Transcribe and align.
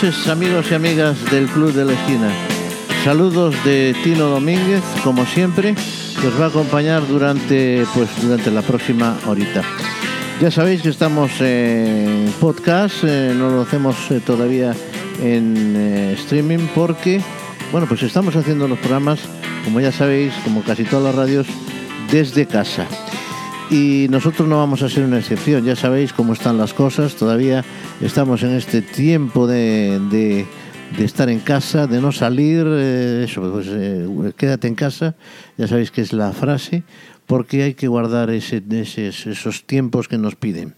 noches 0.00 0.28
amigos 0.28 0.70
y 0.70 0.74
amigas 0.74 1.16
del 1.28 1.46
Club 1.46 1.72
de 1.72 1.84
la 1.84 1.92
Esquina. 1.92 2.30
Saludos 3.02 3.52
de 3.64 3.96
Tino 4.04 4.26
Domínguez, 4.28 4.84
como 5.02 5.26
siempre, 5.26 5.74
que 6.20 6.26
os 6.28 6.40
va 6.40 6.44
a 6.44 6.48
acompañar 6.48 7.04
durante, 7.08 7.84
pues, 7.94 8.08
durante 8.22 8.52
la 8.52 8.62
próxima 8.62 9.18
horita. 9.26 9.62
Ya 10.40 10.52
sabéis 10.52 10.82
que 10.82 10.90
estamos 10.90 11.40
en 11.40 12.32
podcast, 12.40 13.02
eh, 13.02 13.34
no 13.36 13.50
lo 13.50 13.62
hacemos 13.62 13.96
eh, 14.12 14.20
todavía 14.24 14.72
en 15.20 15.74
eh, 15.76 16.12
streaming 16.16 16.68
porque, 16.76 17.20
bueno, 17.72 17.88
pues 17.88 18.04
estamos 18.04 18.36
haciendo 18.36 18.68
los 18.68 18.78
programas, 18.78 19.18
como 19.64 19.80
ya 19.80 19.90
sabéis, 19.90 20.32
como 20.44 20.62
casi 20.62 20.84
todas 20.84 21.06
las 21.06 21.14
radios, 21.16 21.48
desde 22.12 22.46
casa. 22.46 22.86
Y 23.68 24.06
nosotros 24.10 24.46
no 24.46 24.58
vamos 24.58 24.82
a 24.82 24.88
ser 24.88 25.02
una 25.02 25.18
excepción, 25.18 25.64
ya 25.64 25.74
sabéis 25.74 26.12
cómo 26.12 26.34
están 26.34 26.56
las 26.56 26.72
cosas, 26.72 27.16
todavía 27.16 27.64
estamos 28.00 28.42
en 28.42 28.52
este 28.52 28.82
tiempo 28.82 29.46
de, 29.46 29.98
de, 30.10 31.04
estar 31.04 31.28
en 31.28 31.40
casa, 31.40 31.86
de 31.86 32.00
no 32.00 32.12
salir, 32.12 32.64
eh, 32.66 33.24
eso, 33.24 33.52
pues 33.52 33.66
eh, 33.70 34.32
quédate 34.36 34.68
en 34.68 34.74
casa, 34.74 35.14
ya 35.56 35.66
sabéis 35.66 35.90
que 35.90 36.00
es 36.00 36.12
la 36.12 36.32
frase, 36.32 36.84
porque 37.26 37.62
hay 37.62 37.74
que 37.74 37.88
guardar 37.88 38.30
ese, 38.30 38.62
esos 38.70 39.64
tiempos 39.64 40.08
que 40.08 40.18
nos 40.18 40.36
piden, 40.36 40.74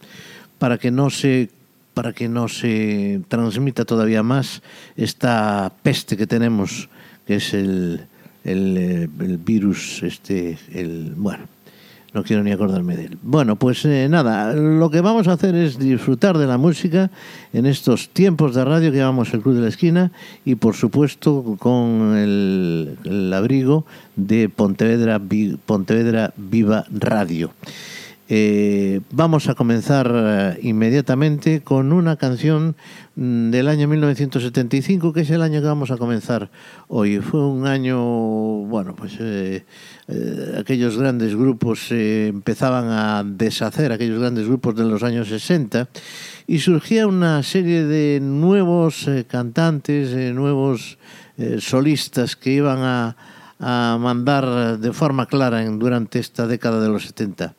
para 0.58 0.78
que 0.78 0.90
no 0.90 1.10
se 1.10 1.50
para 1.94 2.12
que 2.12 2.28
no 2.28 2.48
se 2.48 3.20
transmita 3.28 3.84
todavía 3.84 4.22
más 4.22 4.62
esta 4.96 5.72
peste 5.82 6.16
que 6.16 6.26
tenemos, 6.26 6.88
que 7.26 7.34
es 7.34 7.52
el, 7.52 8.06
el, 8.44 8.76
eh, 8.78 9.08
el 9.18 9.36
virus, 9.38 10.02
este, 10.04 10.56
el 10.72 11.12
bueno, 11.16 11.44
no 12.12 12.24
quiero 12.24 12.42
ni 12.42 12.52
acordarme 12.52 12.96
de 12.96 13.06
él. 13.06 13.18
Bueno, 13.22 13.56
pues 13.56 13.84
eh, 13.84 14.08
nada, 14.08 14.52
lo 14.54 14.90
que 14.90 15.00
vamos 15.00 15.28
a 15.28 15.32
hacer 15.32 15.54
es 15.54 15.78
disfrutar 15.78 16.38
de 16.38 16.46
la 16.46 16.58
música 16.58 17.10
en 17.52 17.66
estos 17.66 18.08
tiempos 18.08 18.54
de 18.54 18.64
radio 18.64 18.90
que 18.90 18.98
llamamos 18.98 19.32
el 19.34 19.42
Club 19.42 19.54
de 19.54 19.62
la 19.62 19.68
Esquina 19.68 20.12
y 20.44 20.56
por 20.56 20.74
supuesto 20.74 21.56
con 21.58 22.16
el, 22.16 23.32
abrigo 23.34 23.84
de 24.16 24.48
Pontevedra, 24.48 25.20
Pontevedra 25.66 26.32
Viva 26.36 26.84
Radio. 26.90 27.52
Eh, 28.32 29.00
vamos 29.10 29.48
a 29.48 29.56
comenzar 29.56 30.08
eh, 30.14 30.60
inmediatamente 30.62 31.62
con 31.62 31.92
una 31.92 32.14
canción 32.14 32.76
mm, 33.16 33.50
del 33.50 33.66
año 33.66 33.88
1975, 33.88 35.12
que 35.12 35.22
es 35.22 35.30
el 35.30 35.42
año 35.42 35.60
que 35.60 35.66
vamos 35.66 35.90
a 35.90 35.96
comenzar 35.96 36.48
hoy. 36.86 37.18
Fue 37.18 37.44
un 37.44 37.66
año, 37.66 37.98
bueno, 37.98 38.94
pues 38.94 39.16
eh, 39.18 39.64
aquellos 40.56 40.96
grandes 40.96 41.34
grupos 41.34 41.90
empezaban 41.90 42.84
a 42.90 43.24
deshacer, 43.24 43.90
aquellos 43.90 44.20
grandes 44.20 44.46
grupos 44.46 44.76
de 44.76 44.84
los 44.84 45.02
años 45.02 45.26
60, 45.26 45.88
y 46.46 46.60
surgía 46.60 47.08
una 47.08 47.42
serie 47.42 47.84
de 47.84 48.20
nuevos 48.22 49.10
cantantes, 49.26 50.14
nuevos 50.34 50.98
solistas 51.58 52.36
que 52.36 52.52
iban 52.52 52.78
a, 52.78 53.16
mandar 53.98 54.78
de 54.78 54.90
forma 54.92 55.26
clara 55.26 55.62
durante 55.68 56.18
esta 56.18 56.46
década 56.46 56.80
de 56.80 56.88
los 56.88 57.04
70. 57.04 57.54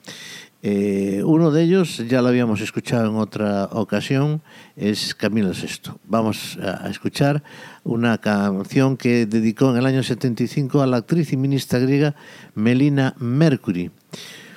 Eh, 0.64 1.24
uno 1.26 1.50
de 1.50 1.64
ellos, 1.64 1.98
ya 2.08 2.22
lo 2.22 2.28
habíamos 2.28 2.62
escuchado 2.62 3.10
en 3.10 3.16
otra 3.16 3.66
ocasión, 3.72 4.42
es 4.76 5.16
Camilo 5.16 5.50
VI. 5.50 5.94
Vamos 6.06 6.58
a 6.62 6.88
escuchar 6.90 7.44
una 7.84 8.20
canción 8.20 8.96
que 8.96 9.26
dedicó 9.26 9.72
en 9.72 9.78
el 9.78 9.86
año 9.88 10.04
75 10.04 10.82
a 10.82 10.88
la 10.88 10.98
actriz 10.98 11.34
y 11.34 11.38
ministra 11.38 11.80
griega 11.80 12.16
Melina 12.54 13.16
Mercury. 13.18 13.90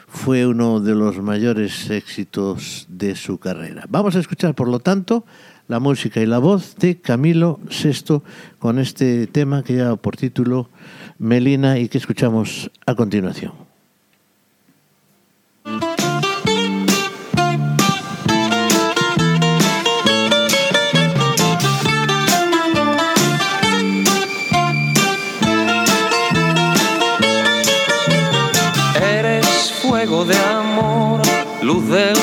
Fue 0.07 0.47
uno 0.47 0.79
de 0.79 0.95
los 0.95 1.21
mayores 1.21 1.91
éxitos 1.91 2.87
de 2.89 3.17
su 3.17 3.39
carrera. 3.39 3.85
Vamos 3.89 4.15
a 4.15 4.21
escuchar, 4.21 4.55
por 4.55 4.69
lo 4.69 4.81
tanto, 4.81 5.25
la 5.69 5.81
música 5.81 6.21
y 6.21 6.27
la 6.27 6.39
voz 6.39 6.77
de 6.77 7.01
Camilo 7.01 7.59
VI 7.69 8.21
con 8.59 8.79
este 8.79 9.27
tema 9.27 9.63
que 9.63 9.73
lleva 9.73 9.97
por 9.97 10.17
título 10.17 10.69
Melina 11.19 11.79
y 11.79 11.89
que 11.89 11.99
escuchamos 11.99 12.71
a 12.85 12.95
continuación. 12.95 13.64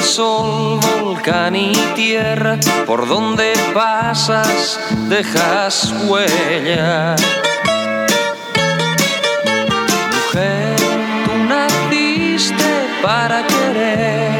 Sol, 0.01 0.79
volcán 1.01 1.55
y 1.55 1.73
tierra, 1.95 2.57
por 2.85 3.07
donde 3.07 3.53
pasas 3.73 4.79
dejas 5.07 5.93
huella. 6.07 7.15
Mujer, 10.15 10.75
tú 11.25 11.37
naciste 11.47 12.87
para 13.01 13.45
querer, 13.45 14.37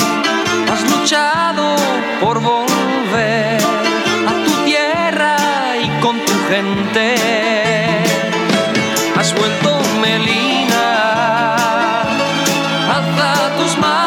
has 0.71 0.81
luchado 0.89 1.75
por 2.19 2.41
volver 2.41 3.61
a 4.27 4.33
tu 4.45 4.65
tierra 4.65 5.35
y 5.81 6.01
con 6.01 6.19
tu 6.25 6.33
gente. 6.49 7.15
Has 9.17 9.33
vuelto 9.35 9.71
que 13.57 14.00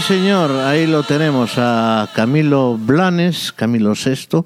señor, 0.00 0.50
ahí 0.52 0.86
lo 0.86 1.02
tenemos 1.02 1.52
a 1.56 2.08
Camilo 2.14 2.78
Blanes, 2.78 3.52
Camilo 3.52 3.92
VI. 3.92 4.44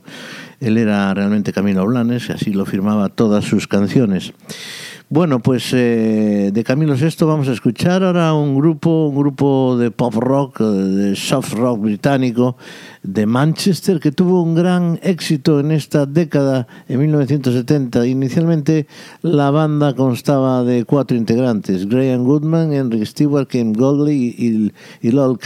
Él 0.61 0.79
era 0.79 1.13
realmente 1.15 1.53
Camilo 1.53 1.87
Blanes, 1.87 2.29
y 2.29 2.33
así 2.33 2.53
lo 2.53 2.67
firmaba 2.67 3.09
todas 3.09 3.45
sus 3.45 3.69
canciones. 3.69 4.33
Bueno, 5.15 5.39
pues 5.39 5.73
eh, 5.73 6.51
de 6.53 6.65
Camilo 6.65 6.97
Sesto 6.97 7.29
vamos 7.29 7.47
a 7.47 7.53
escuchar 7.53 8.03
ahora 8.03 8.35
un 8.35 8.57
grupo, 8.57 9.07
un 9.07 9.15
grupo 9.15 9.77
de 9.79 9.93
pop 9.93 10.13
rock, 10.15 10.61
eh, 10.61 10.65
de 10.65 11.15
soft 11.15 11.53
rock 11.53 11.83
británico 11.83 12.57
de 13.05 13.25
Manchester 13.25 14.01
que 14.01 14.11
tuvo 14.11 14.43
un 14.43 14.57
gran 14.57 14.99
éxito 15.05 15.61
en 15.61 15.71
esta 15.71 16.05
década, 16.05 16.67
en 16.89 16.99
1970. 16.99 18.05
Inicialmente 18.09 18.89
la 19.23 19.53
banda 19.53 19.95
constaba 19.95 20.65
de 20.65 20.85
cuatro 20.85 21.17
integrantes, 21.17 21.89
Graham 21.89 22.25
Goodman, 22.25 22.73
Enric 22.73 23.05
Stewart, 23.05 23.47
Kim 23.47 23.73
Goldley 23.73 24.35
y, 24.37 24.73
y 25.01 25.11
Lol. 25.13 25.39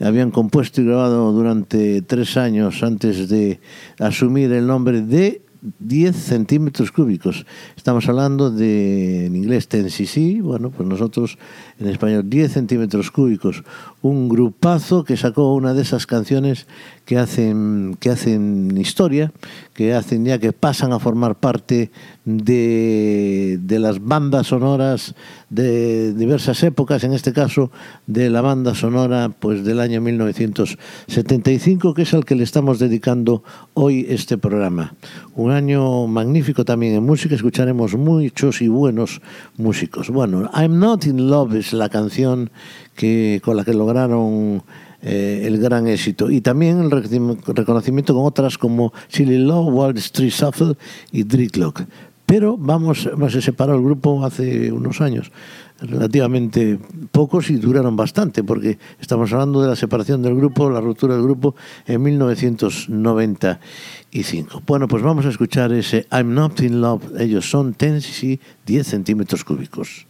Habían 0.00 0.30
compuesto 0.30 0.80
y 0.80 0.86
grabado 0.86 1.30
durante 1.32 2.00
tres 2.00 2.38
años 2.38 2.82
antes 2.82 3.28
de 3.28 3.60
asumir 3.98 4.50
el 4.52 4.66
nombre 4.66 5.02
de 5.02 5.42
10 5.78 6.16
centímetros 6.16 6.92
cúbicos. 6.92 7.46
Estamos 7.78 8.08
hablando 8.08 8.50
de, 8.50 9.26
en 9.26 9.36
inglés, 9.36 9.68
10cc, 9.68 10.42
bueno, 10.42 10.70
pues 10.70 10.88
nosotros 10.88 11.38
en 11.78 11.86
español 11.86 12.28
10 12.28 12.52
centímetros 12.52 13.12
cúbicos. 13.12 13.62
Un 14.02 14.28
grupazo 14.28 15.04
que 15.04 15.16
sacó 15.16 15.54
una 15.54 15.74
de 15.74 15.82
esas 15.82 16.04
canciones 16.04 16.66
que 17.04 17.18
hacen, 17.18 17.96
que 18.00 18.10
hacen 18.10 18.76
historia, 18.76 19.32
que 19.74 19.94
hacen 19.94 20.24
ya 20.24 20.38
que 20.38 20.52
pasan 20.52 20.92
a 20.92 20.98
formar 20.98 21.36
parte 21.36 21.92
de, 22.24 23.60
de 23.62 23.78
las 23.78 24.04
bandas 24.04 24.48
sonoras 24.48 25.14
de 25.48 26.12
diversas 26.14 26.62
épocas, 26.64 27.04
en 27.04 27.12
este 27.14 27.32
caso 27.32 27.70
de 28.06 28.28
la 28.28 28.40
banda 28.40 28.74
sonora 28.74 29.30
pues 29.38 29.64
del 29.64 29.80
año 29.80 30.00
1975, 30.00 31.94
que 31.94 32.02
es 32.02 32.12
al 32.12 32.24
que 32.24 32.34
le 32.34 32.42
estamos 32.44 32.78
dedicando 32.78 33.42
hoy 33.72 34.04
este 34.08 34.36
programa. 34.36 34.94
Un 35.34 35.52
año 35.52 36.08
magnífico 36.08 36.64
también 36.64 36.94
en 36.94 37.04
música, 37.04 37.34
escucharemos 37.36 37.68
muchos 37.78 38.60
y 38.60 38.68
buenos 38.68 39.20
músicos. 39.56 40.10
Bueno, 40.10 40.50
I'm 40.54 40.78
Not 40.78 41.06
in 41.06 41.30
Love 41.30 41.54
es 41.54 41.72
la 41.72 41.88
canción 41.88 42.50
que, 42.96 43.40
con 43.44 43.56
la 43.56 43.64
que 43.64 43.72
lograron 43.72 44.62
eh, 45.00 45.42
el 45.44 45.58
gran 45.58 45.86
éxito. 45.86 46.30
Y 46.30 46.40
también 46.40 46.80
el 46.80 46.90
reconocimiento 46.90 48.14
con 48.14 48.24
otras 48.24 48.58
como 48.58 48.92
Silly 49.08 49.38
Law, 49.38 49.70
Wall 49.70 49.96
Street 49.98 50.30
Shuffle 50.30 50.74
y 51.12 51.22
Dreadlock. 51.22 51.82
Pero 52.28 52.56
vamos, 52.58 53.08
se 53.30 53.40
separó 53.40 53.74
el 53.74 53.82
grupo 53.82 54.22
hace 54.22 54.70
unos 54.70 55.00
años, 55.00 55.32
relativamente 55.80 56.78
pocos 57.10 57.48
y 57.48 57.56
duraron 57.56 57.96
bastante, 57.96 58.44
porque 58.44 58.78
estamos 59.00 59.32
hablando 59.32 59.62
de 59.62 59.68
la 59.68 59.76
separación 59.76 60.20
del 60.20 60.36
grupo, 60.36 60.68
la 60.68 60.82
ruptura 60.82 61.14
del 61.14 61.22
grupo 61.22 61.54
en 61.86 62.02
1995. 62.02 64.62
Bueno, 64.66 64.88
pues 64.88 65.02
vamos 65.02 65.24
a 65.24 65.30
escuchar 65.30 65.72
ese 65.72 66.06
I'm 66.12 66.34
Not 66.34 66.60
in 66.60 66.82
Love. 66.82 67.18
Ellos 67.18 67.48
son 67.48 67.74
10 67.78 68.24
y 68.24 68.38
10 68.66 68.86
centímetros 68.86 69.42
cúbicos. 69.42 70.06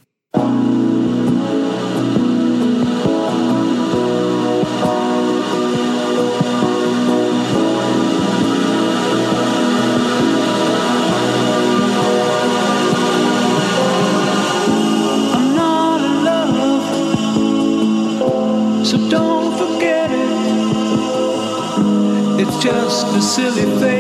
Just 22.61 23.07
a 23.07 23.23
silly 23.23 23.63
phase 23.79 23.98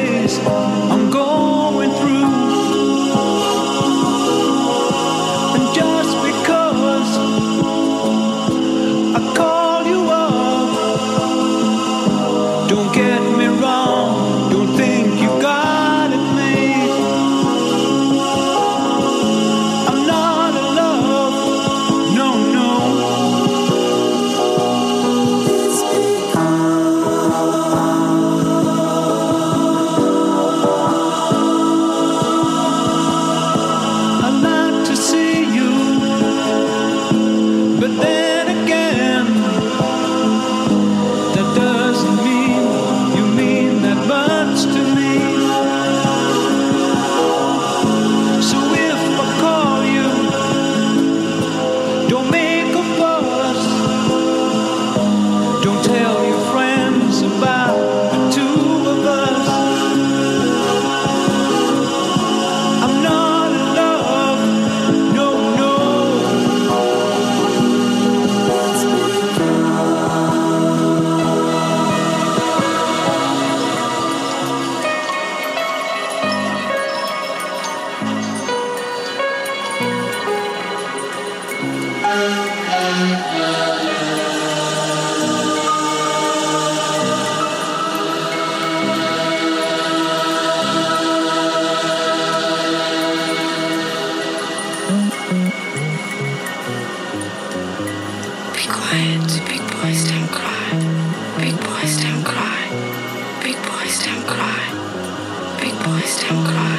and 106.38 106.47
cry. 106.47 106.76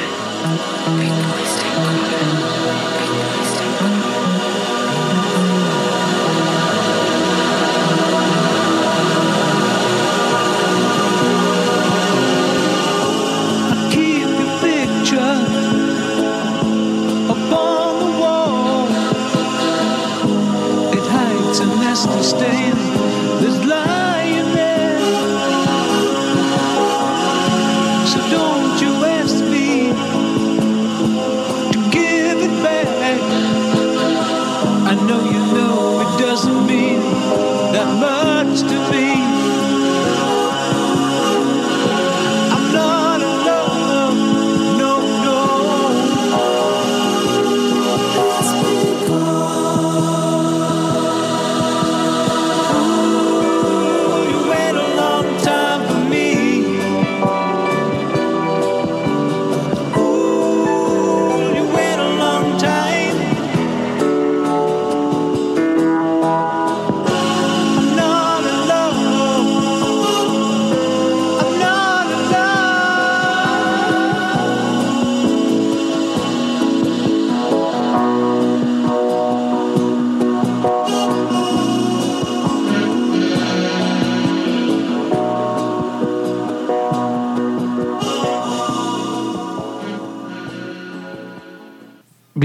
Be 0.96 1.08
nice 1.08 1.62
and 1.62 2.00
cry. 2.08 2.59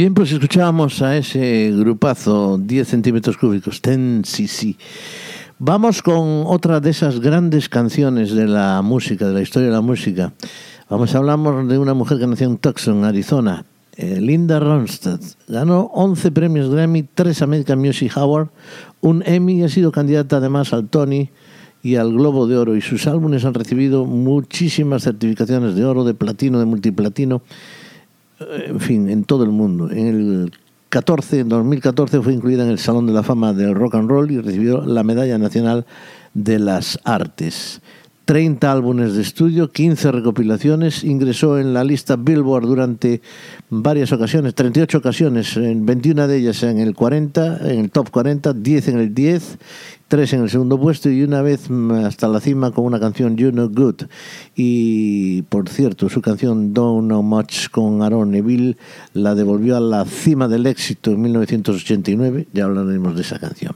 Bien, 0.05 0.13
pues 0.13 0.31
escuchábamos 0.31 1.01
a 1.01 1.17
ese 1.17 1.73
grupazo 1.75 2.59
10 2.59 2.87
centímetros 2.87 3.37
cúbicos, 3.37 3.81
Ten 3.81 4.21
CC. 4.23 4.75
Vamos 5.57 6.03
con 6.03 6.43
otra 6.45 6.79
de 6.79 6.91
esas 6.91 7.19
grandes 7.19 7.69
canciones 7.69 8.31
de 8.35 8.45
la 8.45 8.83
música, 8.83 9.27
de 9.27 9.33
la 9.33 9.41
historia 9.41 9.69
de 9.69 9.73
la 9.73 9.81
música. 9.81 10.31
Vamos 10.91 11.15
a 11.15 11.17
hablar 11.17 11.39
de 11.39 11.79
una 11.79 11.95
mujer 11.95 12.19
que 12.19 12.27
nació 12.27 12.45
en 12.45 12.57
Tucson, 12.57 13.03
Arizona, 13.03 13.65
eh, 13.97 14.21
Linda 14.21 14.59
Ronstadt. 14.59 15.23
Ganó 15.47 15.89
11 15.95 16.31
premios 16.31 16.69
Grammy, 16.69 17.01
3 17.01 17.41
American 17.41 17.79
Music 17.79 18.15
Award, 18.15 18.49
un 19.01 19.23
Emmy 19.25 19.61
y 19.61 19.63
ha 19.63 19.69
sido 19.69 19.91
candidata 19.91 20.37
además 20.37 20.71
al 20.71 20.87
Tony 20.87 21.31
y 21.81 21.95
al 21.95 22.13
Globo 22.13 22.45
de 22.45 22.57
Oro. 22.57 22.75
Y 22.75 22.81
sus 22.81 23.07
álbumes 23.07 23.43
han 23.43 23.55
recibido 23.55 24.05
muchísimas 24.05 25.01
certificaciones 25.01 25.73
de 25.73 25.83
oro, 25.83 26.03
de 26.03 26.13
platino, 26.13 26.59
de 26.59 26.65
multiplatino, 26.65 27.41
en 28.39 28.79
fin, 28.79 29.09
en 29.09 29.23
todo 29.23 29.43
el 29.43 29.51
mundo. 29.51 29.89
En 29.89 30.07
el 30.07 30.51
14, 30.89 31.41
en 31.41 31.49
2014 31.49 32.21
fue 32.21 32.33
incluida 32.33 32.63
en 32.63 32.69
el 32.69 32.79
Salón 32.79 33.07
de 33.07 33.13
la 33.13 33.23
Fama 33.23 33.53
del 33.53 33.75
Rock 33.75 33.95
and 33.95 34.09
Roll 34.09 34.31
y 34.31 34.39
recibió 34.39 34.81
la 34.81 35.03
Medalla 35.03 35.37
Nacional 35.37 35.85
de 36.33 36.59
las 36.59 36.99
Artes. 37.03 37.81
30 38.25 38.71
álbumes 38.71 39.13
de 39.13 39.21
estudio, 39.21 39.71
15 39.71 40.11
recopilaciones, 40.11 41.03
ingresó 41.03 41.59
en 41.59 41.75
la 41.75 41.83
lista 41.83 42.15
Billboard 42.15 42.65
durante 42.65 43.21
varias 43.69 44.11
ocasiones, 44.11 44.55
38 44.55 44.97
ocasiones, 44.97 45.55
en 45.57 45.85
21 45.85 46.27
de 46.27 46.37
ellas 46.37 46.63
en 46.63 46.79
el 46.79 46.95
40, 46.95 47.69
en 47.71 47.79
el 47.81 47.91
top 47.91 48.09
40, 48.09 48.53
10 48.53 48.87
en 48.87 48.99
el 48.99 49.13
10, 49.13 49.57
3 50.07 50.33
en 50.33 50.41
el 50.41 50.49
segundo 50.49 50.79
puesto 50.79 51.09
y 51.09 51.21
una 51.21 51.43
vez 51.43 51.69
hasta 52.03 52.27
la 52.27 52.39
cima 52.39 52.71
con 52.71 52.85
una 52.85 52.99
canción 52.99 53.37
You 53.37 53.51
Know 53.51 53.69
Good. 53.69 54.03
Y 54.55 55.43
por 55.43 55.69
cierto, 55.69 56.09
su 56.09 56.21
canción 56.21 56.73
Don't 56.73 57.05
Know 57.05 57.21
Much 57.21 57.69
con 57.69 58.01
Aaron 58.01 58.31
Neville 58.31 58.75
la 59.13 59.35
devolvió 59.35 59.77
a 59.77 59.79
la 59.79 60.03
cima 60.05 60.47
del 60.47 60.65
éxito 60.65 61.11
en 61.11 61.21
1989, 61.21 62.47
ya 62.53 62.65
hablaremos 62.65 63.15
de 63.15 63.21
esa 63.21 63.37
canción. 63.37 63.75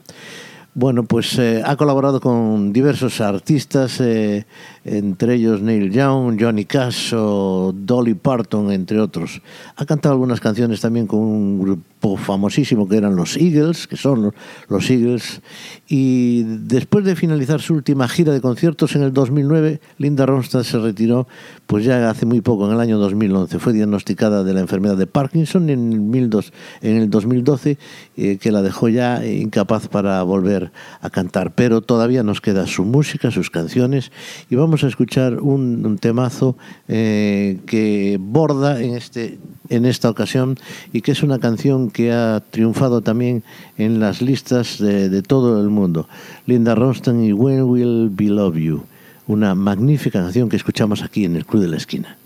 Bueno, 0.79 1.03
pues 1.03 1.38
eh, 1.38 1.62
ha 1.65 1.75
colaborado 1.75 2.21
con 2.21 2.71
diversos 2.71 3.19
artistas, 3.19 4.00
eh, 4.00 4.45
entre 4.86 5.33
ellos 5.33 5.62
Neil 5.62 5.91
Young, 5.91 6.41
Johnny 6.41 6.63
Cash 6.63 7.13
o 7.17 7.74
Dolly 7.75 8.13
Parton, 8.13 8.71
entre 8.71 9.01
otros. 9.01 9.41
Ha 9.75 9.86
cantado 9.86 10.13
algunas 10.13 10.39
canciones 10.39 10.79
también 10.79 11.05
con 11.05 11.19
un 11.19 11.59
grupo 11.59 11.99
famosísimo 12.18 12.88
que 12.88 12.98
eran 12.98 13.15
los 13.15 13.36
Eagles, 13.38 13.88
que 13.88 13.98
son 13.98 14.34
los 14.68 14.89
Eagles. 14.89 15.41
Y 15.88 16.44
después 16.44 17.03
de 17.06 17.15
finalizar 17.15 17.62
su 17.62 17.74
última 17.74 18.08
gira 18.08 18.34
de 18.34 18.41
conciertos 18.41 18.96
en 18.96 19.03
el 19.03 19.13
2009, 19.13 19.82
Linda 19.98 20.25
Ronstadt 20.25 20.63
se 20.63 20.79
retiró, 20.79 21.27
pues 21.68 21.84
ya 21.84 22.10
hace 22.10 22.25
muy 22.25 22.41
poco, 22.41 22.68
en 22.68 22.74
el 22.74 22.79
año 22.79 22.98
2011. 22.98 23.60
Fue 23.60 23.74
diagnosticada 23.74 24.44
de 24.44 24.53
la 24.53 24.62
enfermedad 24.62 24.98
de 24.98 25.08
Parkinson 25.08 25.70
en 25.70 26.13
el, 26.13 26.44
en 26.82 26.98
el 26.98 27.10
2012, 27.10 27.77
eh, 28.18 28.38
que 28.38 28.51
la 28.51 28.62
dejó 28.62 28.89
ya 28.89 29.25
incapaz 29.25 29.88
para 29.88 30.22
volver 30.24 30.72
a 31.01 31.10
cantar. 31.10 31.53
Pero 31.53 31.82
todavía 31.82 32.24
nos 32.24 32.41
queda 32.41 32.65
su 32.68 32.86
música, 32.86 33.32
sus 33.32 33.50
canciones, 33.50 34.12
y 34.50 34.56
vamos 34.56 34.84
a 34.84 34.88
escuchar 34.88 35.39
un, 35.41 35.98
temazo 36.00 36.56
eh, 36.88 37.60
que 37.65 38.18
borda 38.22 38.82
en, 38.82 38.96
este, 38.96 39.38
en 39.70 39.86
esta 39.86 40.10
ocasión 40.10 40.58
y 40.94 41.01
que 41.01 41.12
es 41.12 41.24
una 41.24 41.39
canción 41.39 41.88
que 41.89 42.12
ha 42.12 42.41
triunfado 42.50 43.01
también 43.01 43.43
en 43.77 44.00
las 44.00 44.22
listas 44.22 44.79
de, 44.79 45.10
de 45.10 45.22
todo 45.22 45.62
el 45.62 45.69
mundo. 45.69 46.08
Linda 46.46 46.75
Ronston 46.75 47.24
y 47.24 47.34
When 47.34 47.63
Will 47.63 48.10
Be 48.12 48.25
Love 48.25 48.58
You. 48.58 48.84
Una 49.27 49.55
magnífica 49.55 50.22
canción 50.22 50.50
que 50.50 50.55
escuchamos 50.55 51.03
aquí 51.03 51.25
en 51.25 51.36
el 51.36 51.46
Club 51.46 51.62
de 51.62 51.67
la 51.69 51.77
Esquina. 51.77 52.17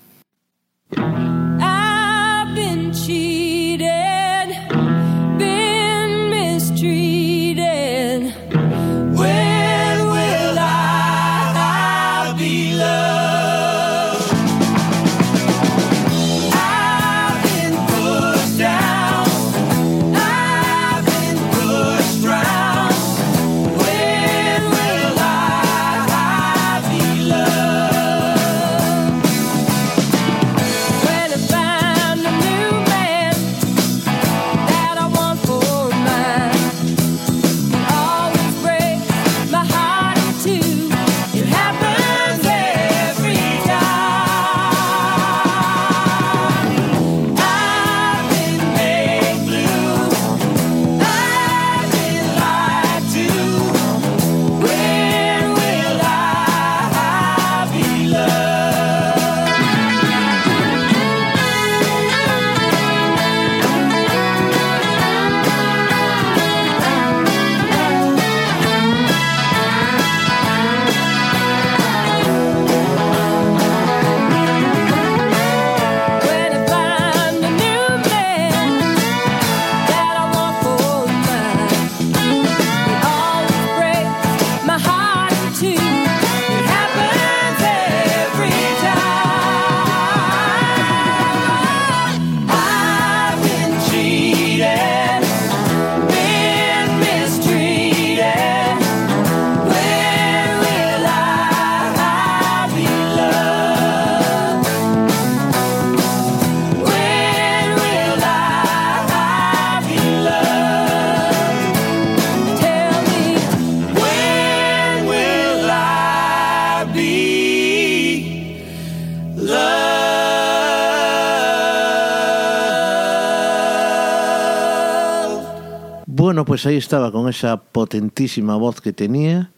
Pues 126.53 126.67
ahí 126.67 126.77
estaba 126.77 127.11
con 127.11 127.27
esa 127.27 127.57
potentísima 127.57 128.55
voz 128.57 128.79
que 128.79 128.93
tenía 128.93 129.49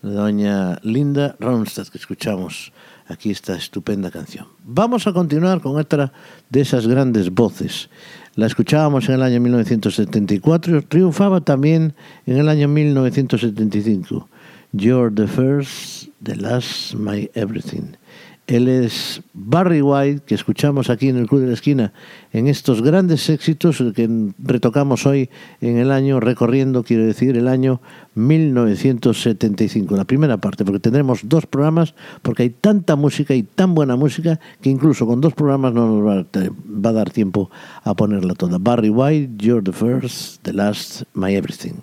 la 0.00 0.12
doña 0.12 0.78
Linda 0.82 1.36
Ronstadt 1.38 1.90
que 1.90 1.98
escuchamos 1.98 2.72
aquí 3.06 3.30
esta 3.30 3.54
estupenda 3.54 4.10
canción. 4.10 4.46
Vamos 4.64 5.06
a 5.06 5.12
continuar 5.12 5.60
con 5.60 5.76
otra 5.76 6.10
de 6.48 6.62
esas 6.62 6.86
grandes 6.86 7.28
voces. 7.28 7.90
La 8.34 8.46
escuchábamos 8.46 9.10
en 9.10 9.16
el 9.16 9.24
año 9.24 9.42
1974 9.42 10.78
y 10.78 10.82
triunfaba 10.84 11.42
también 11.42 11.92
en 12.24 12.38
el 12.38 12.48
año 12.48 12.66
1975. 12.66 14.26
You're 14.72 15.14
the 15.14 15.26
first, 15.26 16.08
the 16.22 16.34
last, 16.34 16.94
my 16.94 17.30
everything. 17.34 17.97
Él 18.48 18.66
es 18.66 19.20
Barry 19.34 19.82
White, 19.82 20.22
que 20.24 20.34
escuchamos 20.34 20.88
aquí 20.88 21.10
en 21.10 21.18
el 21.18 21.26
Club 21.26 21.42
de 21.42 21.48
la 21.48 21.52
Esquina, 21.52 21.92
en 22.32 22.46
estos 22.46 22.80
grandes 22.80 23.28
éxitos 23.28 23.84
que 23.94 24.32
retocamos 24.38 25.04
hoy 25.04 25.28
en 25.60 25.76
el 25.76 25.92
año, 25.92 26.18
recorriendo, 26.18 26.82
quiero 26.82 27.04
decir, 27.04 27.36
el 27.36 27.46
año 27.46 27.82
1975, 28.14 29.94
la 29.94 30.06
primera 30.06 30.38
parte, 30.38 30.64
porque 30.64 30.80
tendremos 30.80 31.20
dos 31.24 31.44
programas, 31.44 31.94
porque 32.22 32.44
hay 32.44 32.50
tanta 32.50 32.96
música 32.96 33.34
y 33.34 33.42
tan 33.42 33.74
buena 33.74 33.96
música 33.96 34.40
que 34.62 34.70
incluso 34.70 35.06
con 35.06 35.20
dos 35.20 35.34
programas 35.34 35.74
no 35.74 35.86
nos 35.86 36.06
va 36.06 36.20
a, 36.20 36.24
va 36.24 36.90
a 36.90 36.94
dar 36.94 37.10
tiempo 37.10 37.50
a 37.84 37.92
ponerla 37.92 38.32
toda. 38.32 38.56
Barry 38.56 38.88
White, 38.88 39.44
You're 39.44 39.62
the 39.62 39.72
First, 39.72 40.42
The 40.42 40.54
Last, 40.54 41.02
My 41.12 41.34
Everything. 41.34 41.82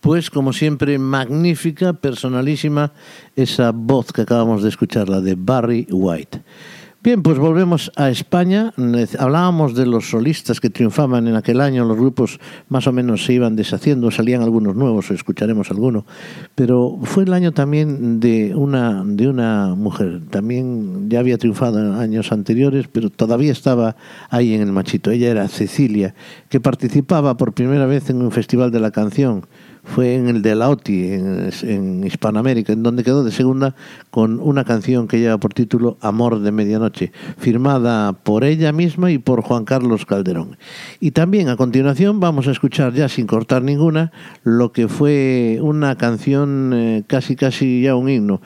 Pues 0.00 0.30
como 0.30 0.52
siempre, 0.52 0.98
magnífica, 0.98 1.92
personalísima 1.92 2.92
esa 3.36 3.70
voz 3.70 4.12
que 4.12 4.22
acabamos 4.22 4.62
de 4.62 4.68
escuchar, 4.68 5.08
la 5.08 5.20
de 5.20 5.36
Barry 5.36 5.86
White. 5.90 6.42
Bien, 7.04 7.20
pues 7.20 7.36
volvemos 7.36 7.90
a 7.96 8.10
España. 8.10 8.72
Hablábamos 9.18 9.74
de 9.74 9.86
los 9.86 10.10
solistas 10.10 10.60
que 10.60 10.70
triunfaban 10.70 11.26
en 11.26 11.34
aquel 11.34 11.60
año, 11.60 11.84
los 11.84 11.96
grupos 11.96 12.38
más 12.68 12.86
o 12.86 12.92
menos 12.92 13.24
se 13.24 13.32
iban 13.32 13.56
deshaciendo, 13.56 14.12
salían 14.12 14.40
algunos 14.40 14.76
nuevos, 14.76 15.10
escucharemos 15.10 15.72
alguno, 15.72 16.06
pero 16.54 16.96
fue 17.02 17.24
el 17.24 17.32
año 17.32 17.50
también 17.50 18.20
de 18.20 18.54
una, 18.54 19.02
de 19.04 19.26
una 19.26 19.74
mujer, 19.74 20.20
también 20.30 21.10
ya 21.10 21.18
había 21.18 21.38
triunfado 21.38 21.80
en 21.80 21.94
años 21.94 22.30
anteriores, 22.30 22.86
pero 22.86 23.10
todavía 23.10 23.50
estaba 23.50 23.96
ahí 24.30 24.54
en 24.54 24.60
el 24.60 24.70
machito. 24.70 25.10
Ella 25.10 25.28
era 25.28 25.48
Cecilia, 25.48 26.14
que 26.50 26.60
participaba 26.60 27.36
por 27.36 27.52
primera 27.52 27.86
vez 27.86 28.10
en 28.10 28.22
un 28.22 28.30
festival 28.30 28.70
de 28.70 28.78
la 28.78 28.92
canción 28.92 29.48
fue 29.84 30.14
en 30.14 30.28
el 30.28 30.42
de 30.42 30.54
la 30.54 30.70
OTI, 30.70 31.12
en, 31.12 32.04
Hispanoamérica, 32.04 32.72
en 32.72 32.82
donde 32.82 33.02
quedó 33.02 33.24
de 33.24 33.32
segunda 33.32 33.74
con 34.10 34.38
una 34.40 34.64
canción 34.64 35.08
que 35.08 35.18
lleva 35.18 35.38
por 35.38 35.54
título 35.54 35.98
Amor 36.00 36.40
de 36.40 36.52
Medianoche, 36.52 37.12
firmada 37.36 38.12
por 38.12 38.44
ella 38.44 38.72
misma 38.72 39.10
y 39.10 39.18
por 39.18 39.42
Juan 39.42 39.64
Carlos 39.64 40.06
Calderón. 40.06 40.56
Y 41.00 41.10
también 41.10 41.48
a 41.48 41.56
continuación 41.56 42.20
vamos 42.20 42.46
a 42.46 42.52
escuchar 42.52 42.92
ya 42.92 43.08
sin 43.08 43.26
cortar 43.26 43.62
ninguna 43.62 44.12
lo 44.44 44.72
que 44.72 44.88
fue 44.88 45.58
una 45.62 45.96
canción 45.96 46.72
eh, 46.74 47.04
casi 47.06 47.36
casi 47.36 47.82
ya 47.82 47.96
un 47.96 48.08
himno. 48.08 48.40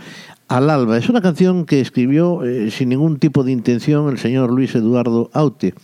Al 0.49 0.71
alba. 0.71 0.97
Es 0.97 1.09
una 1.09 1.21
canción 1.21 1.65
que 1.67 1.81
escribió 1.81 2.45
eh, 2.45 2.71
sin 2.71 2.91
ningún 2.91 3.19
tipo 3.19 3.43
de 3.43 3.51
intención 3.51 4.09
el 4.09 4.19
señor 4.19 4.53
Luis 4.53 4.77
Eduardo 4.77 5.29
Aute. 5.33 5.75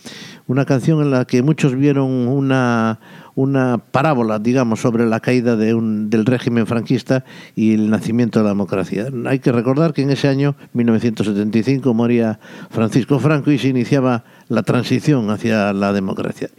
Una 0.47 0.65
canción 0.65 1.03
en 1.03 1.11
la 1.11 1.25
que 1.25 1.43
muchos 1.43 1.75
vieron 1.75 2.29
una, 2.29 3.01
una 3.35 3.79
parábola, 3.79 4.38
digamos, 4.38 4.81
sobre 4.81 5.07
la 5.07 5.21
caída 5.21 5.57
del 5.57 6.27
régimen 6.27 6.66
franquista 6.66 7.25
y 7.55 7.75
el 7.75 7.90
nacimiento 7.90 8.38
de 8.38 8.45
la 8.45 8.51
democracia. 8.51 9.09
Hay 9.27 9.38
que 9.38 9.53
recordar 9.53 9.92
que 9.92 10.03
en 10.03 10.11
ese 10.11 10.29
año, 10.29 10.55
1975, 10.75 11.95
moría 11.95 12.38
Francisco 12.71 13.18
Franco 13.18 13.51
y 13.51 13.59
se 13.59 13.68
iniciaba 13.68 14.25
la 14.49 14.62
transición 14.62 15.31
hacia 15.31 15.73
la 15.73 15.92
democracia. 15.92 16.51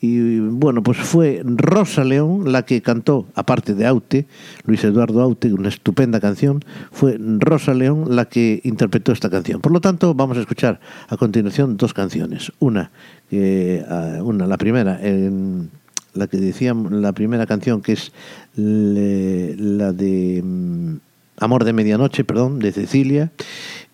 Y 0.00 0.38
bueno, 0.40 0.82
pues 0.82 0.98
fue 0.98 1.42
Rosa 1.44 2.04
León 2.04 2.52
la 2.52 2.64
que 2.64 2.82
cantó, 2.82 3.26
aparte 3.34 3.74
de 3.74 3.86
Aute, 3.86 4.26
Luis 4.64 4.84
Eduardo 4.84 5.22
Aute, 5.22 5.52
una 5.52 5.68
estupenda 5.68 6.20
canción, 6.20 6.62
fue 6.92 7.16
Rosa 7.18 7.72
León 7.72 8.14
la 8.14 8.26
que 8.26 8.60
interpretó 8.64 9.12
esta 9.12 9.30
canción. 9.30 9.60
Por 9.60 9.72
lo 9.72 9.80
tanto, 9.80 10.14
vamos 10.14 10.36
a 10.36 10.40
escuchar 10.40 10.80
a 11.08 11.16
continuación 11.16 11.76
dos 11.76 11.94
canciones. 11.94 12.52
Una, 12.58 12.90
una 13.30 14.46
la 14.46 14.56
primera, 14.58 15.00
en 15.02 15.70
la 16.12 16.26
que 16.26 16.36
decíamos, 16.36 16.92
la 16.92 17.12
primera 17.12 17.46
canción 17.46 17.80
que 17.80 17.92
es 17.92 18.12
la 18.54 19.92
de 19.92 20.42
mm, 20.44 20.96
Amor 21.38 21.64
de 21.64 21.74
Medianoche, 21.74 22.24
perdón, 22.24 22.60
de 22.60 22.72
Cecilia 22.72 23.30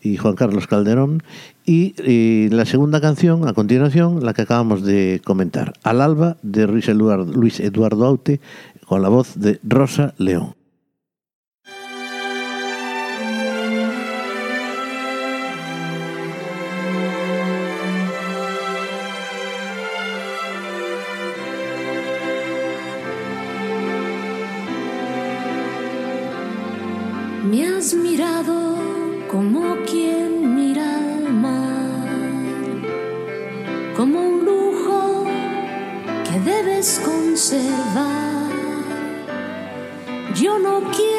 y 0.00 0.16
Juan 0.16 0.34
Carlos 0.34 0.66
Calderón, 0.68 1.22
y, 1.64 2.48
la 2.50 2.64
segunda 2.64 3.00
canción, 3.00 3.48
a 3.48 3.52
continuación, 3.52 4.24
la 4.24 4.34
que 4.34 4.42
acabamos 4.42 4.82
de 4.82 5.20
comentar, 5.24 5.74
Al 5.82 6.00
alba, 6.00 6.36
de 6.42 6.66
Luis 6.66 6.88
Eduardo, 7.60 8.06
Aute, 8.06 8.40
con 8.86 9.02
la 9.02 9.08
voz 9.08 9.38
de 9.38 9.58
Rosa 9.62 10.14
León. 10.18 10.54
Me 27.50 27.66
has 27.66 27.92
mirado 27.94 28.72
como 29.30 29.81
Yo 40.34 40.58
no 40.58 40.80
quiero 40.90 41.11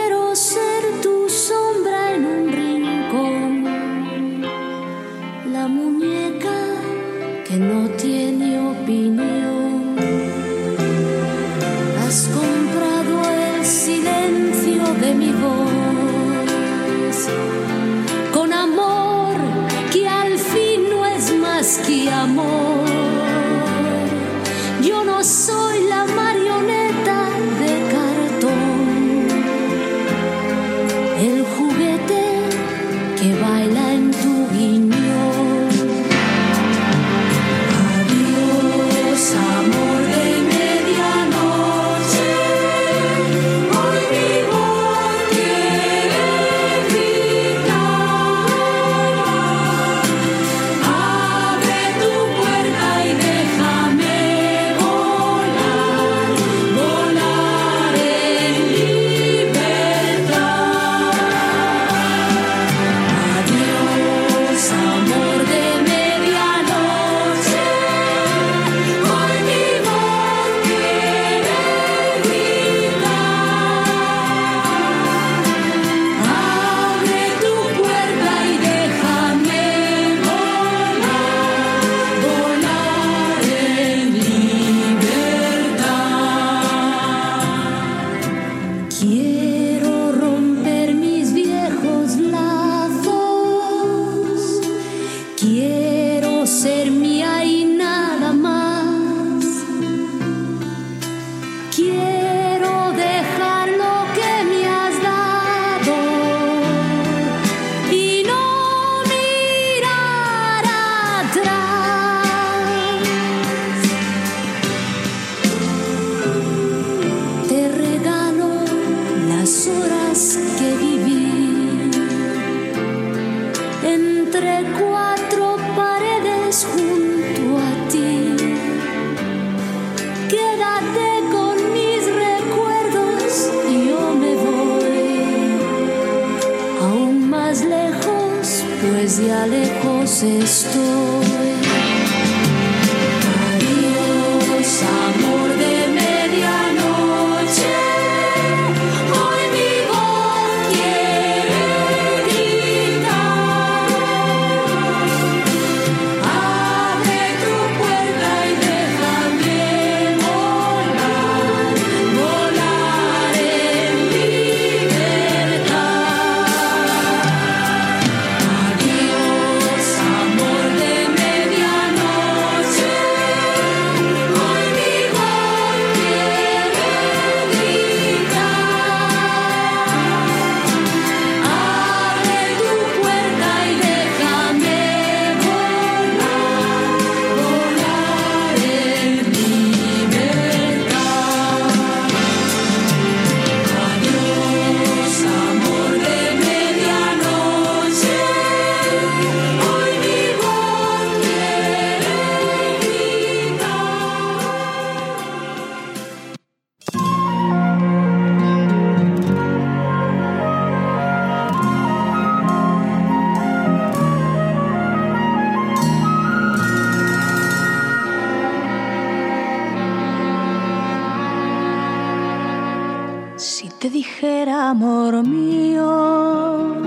dijera, 224.23 224.69
amor 224.69 225.27
mío, 225.27 226.77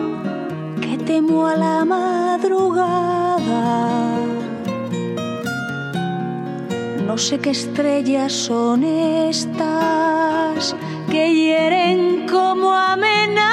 que 0.80 0.96
temo 0.96 1.46
a 1.46 1.54
la 1.54 1.84
madrugada. 1.84 3.42
No 7.06 7.18
sé 7.18 7.38
qué 7.38 7.50
estrellas 7.50 8.32
son 8.32 8.84
estas 8.84 10.74
que 11.10 11.34
hieren 11.34 12.26
como 12.26 12.72
amenazas. 12.72 13.44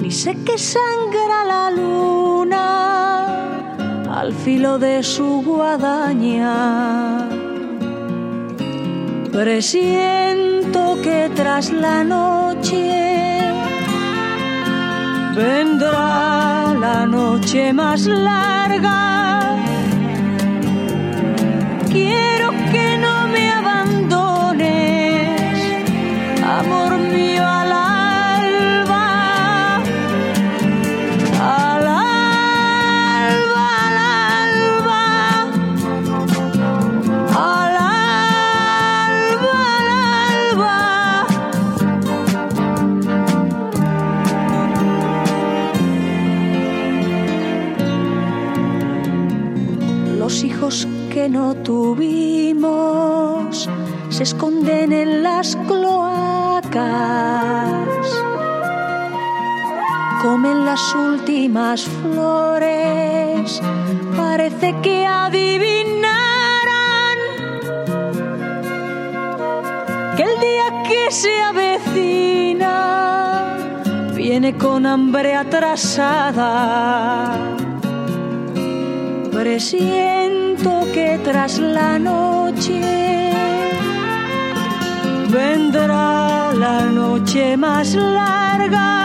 Ni 0.00 0.10
sé 0.10 0.34
que 0.44 0.58
sangra 0.58 1.44
la 1.44 1.70
luna 1.70 2.66
al 4.10 4.32
filo 4.32 4.80
de 4.80 5.04
su 5.04 5.42
guadaña. 5.46 7.27
Presiento 9.38 11.00
que 11.00 11.30
tras 11.32 11.70
la 11.70 12.02
noche 12.02 13.52
vendrá 15.36 16.74
la 16.74 17.06
noche 17.06 17.72
más 17.72 18.04
larga. 18.06 18.98
No 51.28 51.54
tuvimos 51.54 53.68
se 54.10 54.24
esconden 54.24 54.92
en 54.92 55.22
las 55.22 55.56
cloacas, 55.68 56.82
comen 60.22 60.64
las 60.64 60.80
últimas 60.94 61.84
flores, 61.84 63.60
parece 64.16 64.74
que 64.82 65.06
adivinaran 65.06 66.08
que 70.16 70.24
el 70.24 70.40
día 70.40 70.82
que 70.88 71.10
se 71.10 71.42
avecina 71.42 72.74
viene 74.14 74.56
con 74.56 74.86
hambre 74.86 75.36
atrasada. 75.36 76.78
Que 80.92 81.16
tras 81.22 81.58
la 81.58 81.98
noche 81.98 82.80
vendrá 85.30 86.52
la 86.52 86.86
noche 86.90 87.56
más 87.56 87.94
larga. 87.94 88.98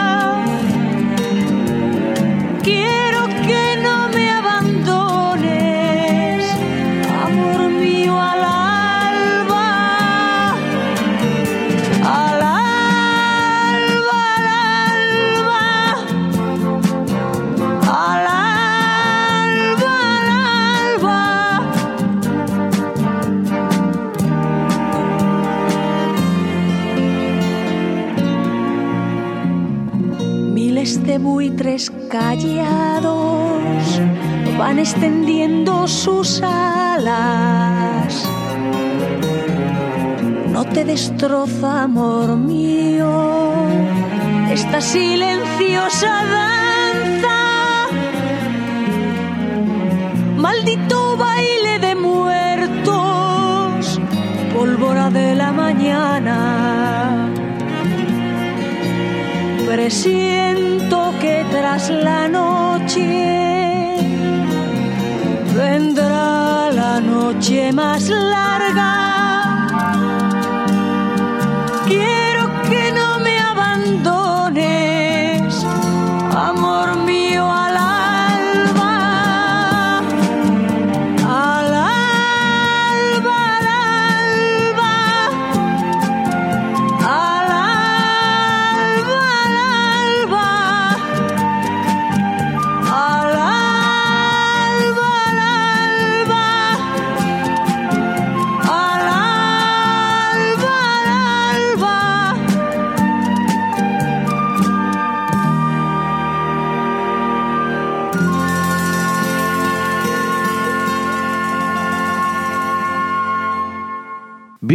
Buitres 31.54 31.92
callados 32.10 34.00
van 34.58 34.80
extendiendo 34.80 35.86
sus 35.86 36.42
alas. 36.42 38.28
No 40.50 40.64
te 40.64 40.84
destroza, 40.84 41.82
amor 41.84 42.36
mío, 42.36 43.54
esta 44.50 44.80
silenciosa 44.80 46.24
danza. 46.36 47.38
Maldito 50.36 51.16
baile 51.16 51.78
de 51.78 51.94
muertos, 51.94 53.00
pólvora 54.52 55.08
de 55.10 55.36
la 55.36 55.52
mañana. 55.52 57.30
Presiento 59.66 60.73
que 61.24 61.44
tras 61.50 61.88
la 61.88 62.28
noche 62.28 63.06
vendrá 65.56 66.70
la 66.70 67.00
noche 67.00 67.72
más 67.72 68.10
larga. 68.10 69.23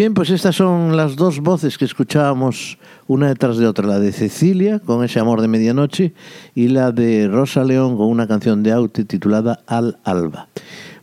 Bien, 0.09 0.15
pues 0.15 0.31
estas 0.31 0.55
son 0.55 0.97
las 0.97 1.15
dos 1.15 1.39
voces 1.39 1.77
que 1.77 1.85
escuchábamos 1.85 2.79
una 3.05 3.27
detrás 3.27 3.57
de 3.59 3.67
otra, 3.67 3.85
la 3.85 3.99
de 3.99 4.11
Cecilia 4.11 4.79
con 4.79 5.03
ese 5.03 5.19
amor 5.19 5.39
de 5.39 5.47
medianoche 5.47 6.15
y 6.55 6.69
la 6.69 6.91
de 6.91 7.27
Rosa 7.27 7.63
León 7.63 7.95
con 7.95 8.07
una 8.07 8.27
canción 8.27 8.63
de 8.63 8.71
Aute 8.71 9.05
titulada 9.05 9.59
Al 9.67 9.99
Alba. 10.03 10.47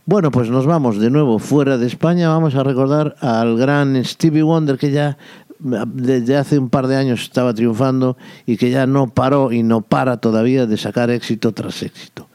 Bueno, 0.05 0.29
pues 0.29 0.49
nos 0.49 0.65
vamos 0.65 0.99
de 0.99 1.09
nuevo 1.09 1.39
fuera 1.39 1.77
de 1.77 1.87
España, 1.87 2.27
vamos 2.27 2.55
a 2.55 2.63
recordar 2.63 3.15
al 3.21 3.57
gran 3.57 4.03
Stevie 4.03 4.43
Wonder 4.43 4.77
que 4.77 4.91
ya 4.91 5.17
desde 5.57 6.35
hace 6.35 6.59
un 6.59 6.67
par 6.67 6.87
de 6.87 6.97
años 6.97 7.21
estaba 7.21 7.53
triunfando 7.53 8.17
y 8.45 8.57
que 8.57 8.71
ya 8.71 8.87
no 8.87 9.07
paró 9.07 9.53
y 9.53 9.63
no 9.63 9.83
para 9.83 10.17
todavía 10.17 10.65
de 10.65 10.75
sacar 10.75 11.11
éxito 11.11 11.53
tras 11.53 11.81
éxito. 11.81 12.27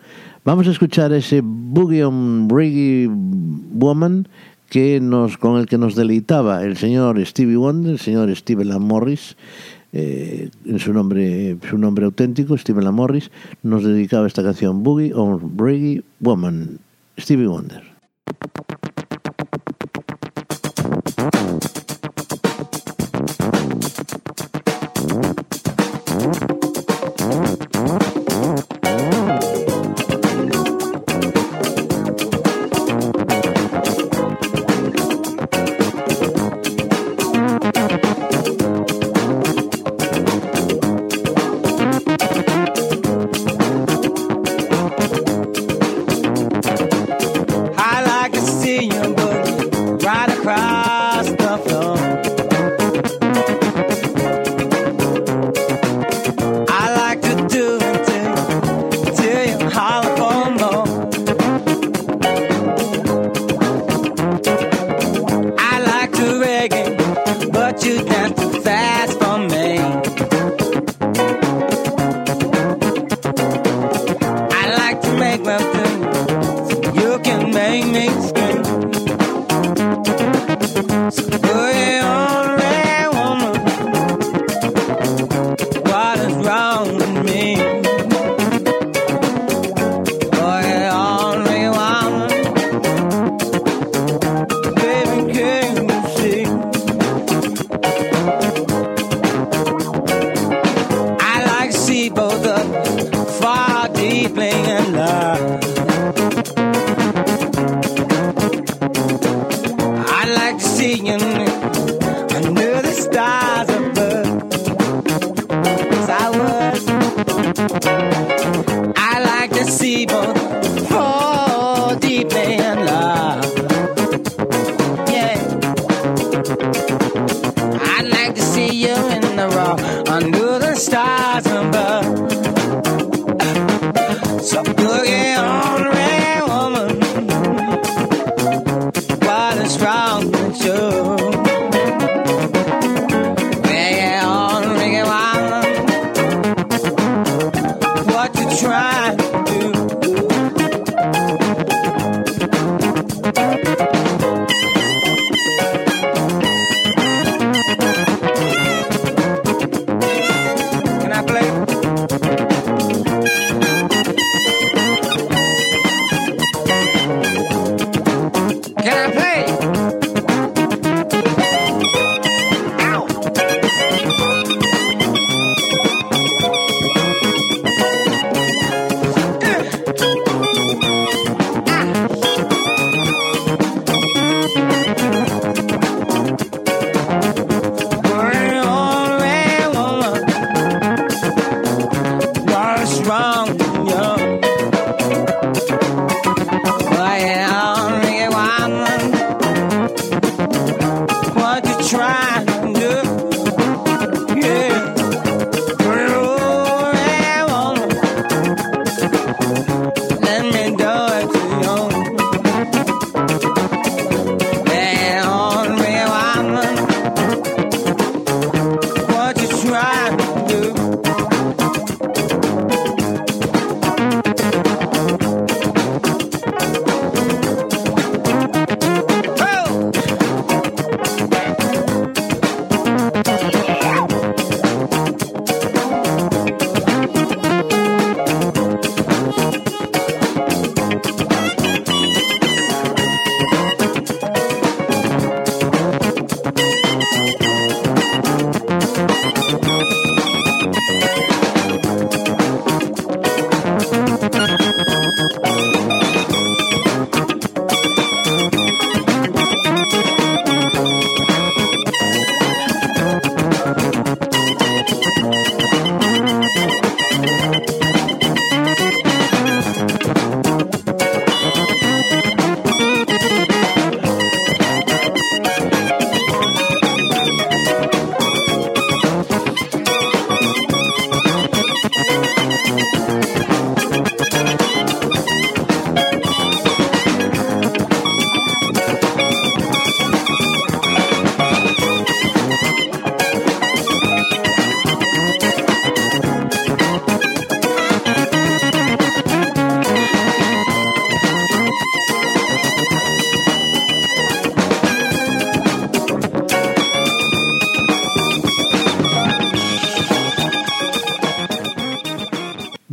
Vamos 0.45 0.67
a 0.67 0.71
escuchar 0.71 1.13
ese 1.13 1.41
Boogie 1.45 2.03
on 2.03 2.49
Reggae 2.49 3.09
Woman 3.09 4.27
que 4.73 5.01
nos, 5.03 5.37
con 5.37 5.61
el 5.61 5.67
que 5.67 5.77
nos 5.77 5.95
deleitaba 5.95 6.65
el 6.65 6.79
señor 6.79 7.23
Stevie 7.27 7.59
Wonder, 7.59 7.93
el 7.93 7.99
señor 7.99 8.35
Steve 8.35 8.65
Lam 8.65 8.83
Morris, 8.83 9.37
eh, 9.93 10.49
en 10.65 10.79
su 10.79 10.95
nombre, 10.95 11.59
su 11.69 11.77
nombre 11.77 12.07
auténtico, 12.07 12.57
Steve 12.57 12.81
Lam 12.81 12.95
Morris, 12.95 13.31
nos 13.63 13.85
dedicaba 13.85 14.27
esta 14.27 14.43
canción 14.43 14.83
Boogie 14.83 15.13
on 15.13 15.59
Reggae 15.59 16.03
Woman, 16.21 16.79
Stevie 17.19 17.49
Wonder. 17.49 17.83
Good. 81.11 81.72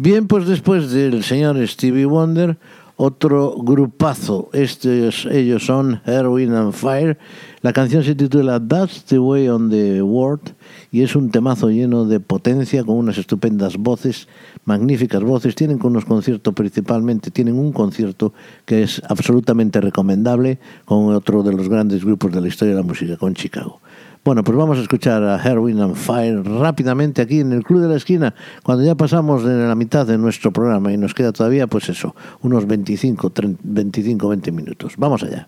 Bien, 0.02 0.28
pues 0.28 0.48
después 0.48 0.92
del 0.92 1.26
señor 1.26 1.58
Stevie 1.68 2.06
Wonder, 2.06 2.58
otro 2.96 3.54
grupazo. 3.58 4.50
Estos, 4.54 5.26
ellos 5.26 5.66
son 5.66 6.00
Heroin 6.06 6.54
and 6.54 6.72
Fire. 6.72 7.18
La 7.60 7.74
canción 7.74 8.06
se 8.06 8.16
titula 8.16 8.66
That's 8.66 9.04
the 9.04 9.20
Way 9.20 9.50
on 9.50 9.70
the 9.70 10.02
World 10.02 10.54
y 10.90 11.02
es 11.02 11.18
un 11.18 11.32
temazo 11.32 11.70
lleno 11.70 12.06
de 12.06 12.22
potencia 12.22 12.86
con 12.86 12.96
unas 12.96 13.18
estupendas 13.18 13.76
voces, 13.76 14.30
magníficas 14.64 15.22
voces. 15.22 15.54
Tienen 15.54 15.80
con 15.80 15.92
unos 15.92 16.06
conciertos 16.06 16.54
principalmente, 16.54 17.30
tienen 17.30 17.60
un 17.60 17.74
concierto 17.74 18.32
que 18.64 18.84
es 18.84 19.02
absolutamente 19.10 19.82
recomendable 19.82 20.60
con 20.86 21.14
otro 21.14 21.44
de 21.44 21.52
los 21.52 21.68
grandes 21.68 22.06
grupos 22.06 22.32
de 22.32 22.40
la 22.40 22.48
historia 22.48 22.74
de 22.74 22.80
la 22.80 22.88
música, 22.88 23.18
con 23.18 23.34
Chicago. 23.34 23.82
Bueno, 24.24 24.44
pues 24.44 24.58
vamos 24.58 24.78
a 24.78 24.82
escuchar 24.82 25.24
a 25.24 25.42
Heroin 25.42 25.80
and 25.80 25.96
Fire 25.96 26.44
rápidamente 26.44 27.22
aquí 27.22 27.40
en 27.40 27.54
el 27.54 27.64
Club 27.64 27.82
de 27.82 27.88
la 27.88 27.96
Esquina, 27.96 28.36
cuando 28.64 28.84
ya 28.84 28.96
pasamos 28.96 29.44
de 29.44 29.68
la 29.68 29.76
mitad 29.76 30.06
de 30.06 30.18
nuestro 30.18 30.52
programa 30.52 30.92
y 30.92 30.98
nos 30.98 31.14
queda 31.14 31.32
todavía, 31.32 31.68
pues 31.68 31.90
eso, 31.90 32.16
unos 32.42 32.68
25, 32.68 33.30
30, 33.30 33.62
25 33.64 34.28
20 34.30 34.52
minutos. 34.52 34.94
Vamos 34.98 35.24
allá. 35.24 35.48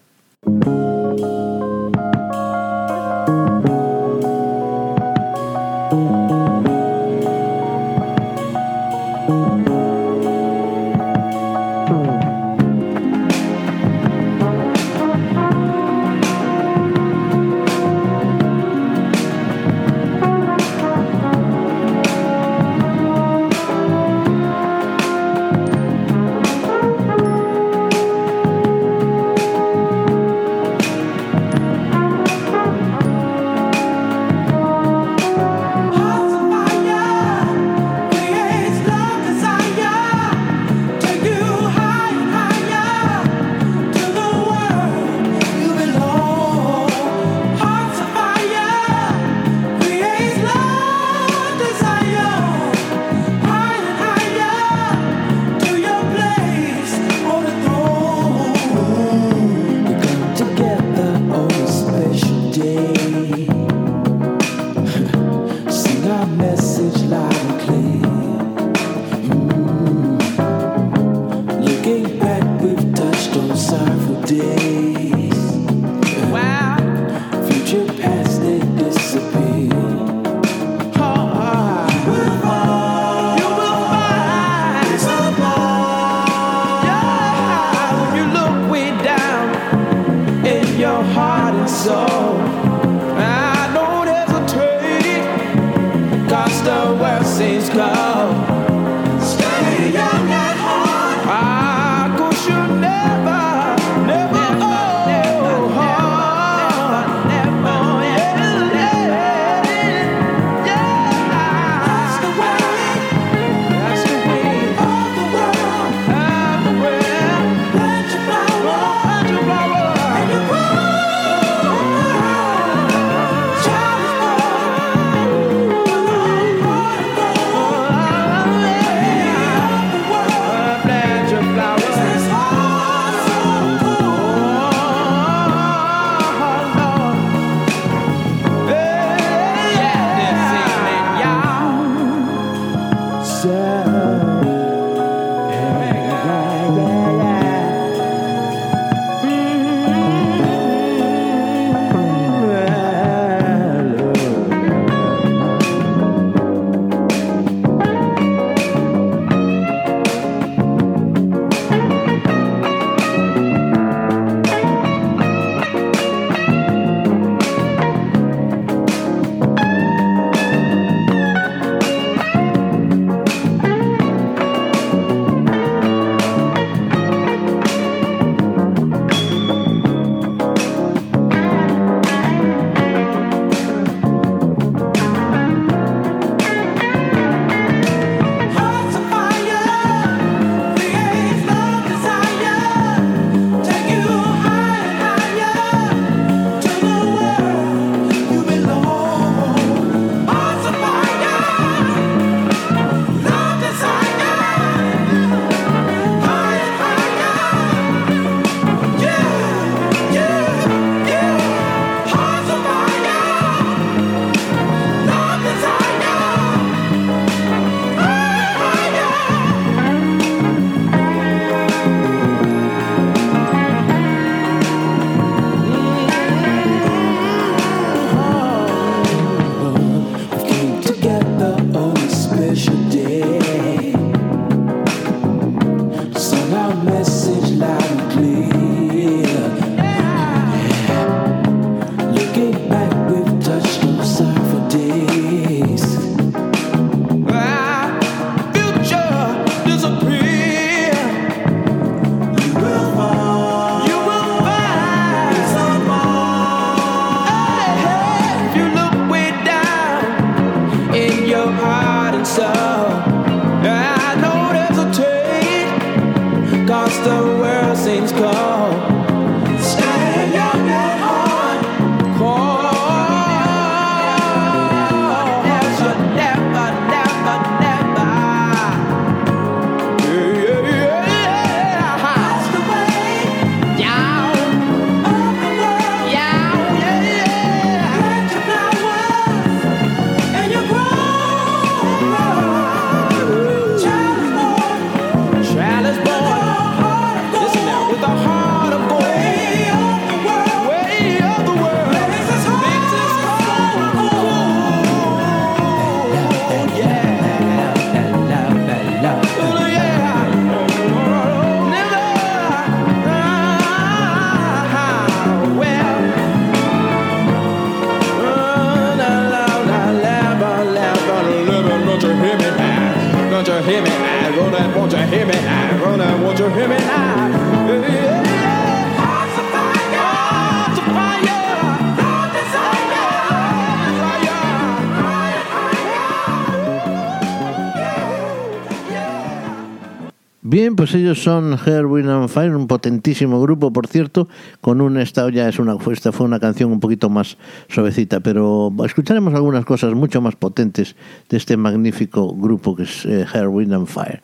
Bien, 340.51 340.75
pues 340.75 340.93
ellos 340.95 341.23
son 341.23 341.57
Her, 341.65 341.85
Wind 341.85 342.09
and 342.09 342.27
Fire, 342.27 342.53
un 342.53 342.67
potentísimo 342.67 343.39
grupo, 343.41 343.71
por 343.71 343.87
cierto, 343.87 344.27
con 344.59 344.81
una 344.81 345.01
esta 345.01 345.29
ya 345.29 345.47
es 345.47 345.59
una 345.59 345.77
fue 345.79 346.25
una 346.25 346.41
canción 346.41 346.73
un 346.73 346.81
poquito 346.81 347.09
más 347.09 347.37
suavecita, 347.69 348.19
pero 348.19 348.69
escucharemos 348.83 349.33
algunas 349.33 349.63
cosas 349.63 349.93
mucho 349.93 350.19
más 350.19 350.35
potentes 350.35 350.97
de 351.29 351.37
este 351.37 351.55
magnífico 351.55 352.35
grupo 352.35 352.75
que 352.75 352.83
es 352.83 353.05
eh, 353.05 353.25
Hair, 353.33 353.47
Wind 353.47 353.73
and 353.73 353.87
Fire. 353.87 354.21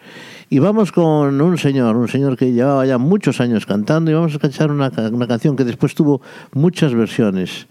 Y 0.50 0.60
vamos 0.60 0.94
con 0.94 1.42
un 1.42 1.58
señor, 1.58 1.98
un 1.98 2.08
señor 2.08 2.38
que 2.38 2.54
llevaba 2.54 2.86
ya 2.86 2.98
muchos 2.98 3.42
años 3.42 3.66
cantando 3.66 4.12
y 4.12 4.14
vamos 4.14 4.32
a 4.32 4.36
escuchar 4.36 4.72
una, 4.72 4.90
una 5.12 5.28
canción 5.28 5.58
que 5.58 5.66
después 5.66 5.94
tuvo 5.94 6.22
muchas 6.54 6.94
versiones. 6.94 7.68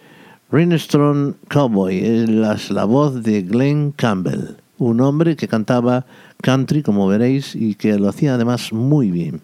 Rhinestone 0.53 1.35
Cowboy 1.49 1.99
es 2.05 2.29
la, 2.29 2.57
la 2.71 2.85
voz 2.85 3.23
de 3.23 3.43
Glenn 3.43 3.93
Campbell, 3.93 4.57
un 4.77 5.01
hombre 5.01 5.37
que 5.37 5.49
cantaba 5.49 6.05
country, 6.43 6.83
como 6.83 7.09
veréis, 7.09 7.57
y 7.57 7.77
que 7.77 7.99
lo 7.99 8.11
hacía 8.11 8.35
además 8.35 8.73
muy 8.75 9.11
bien. 9.11 9.41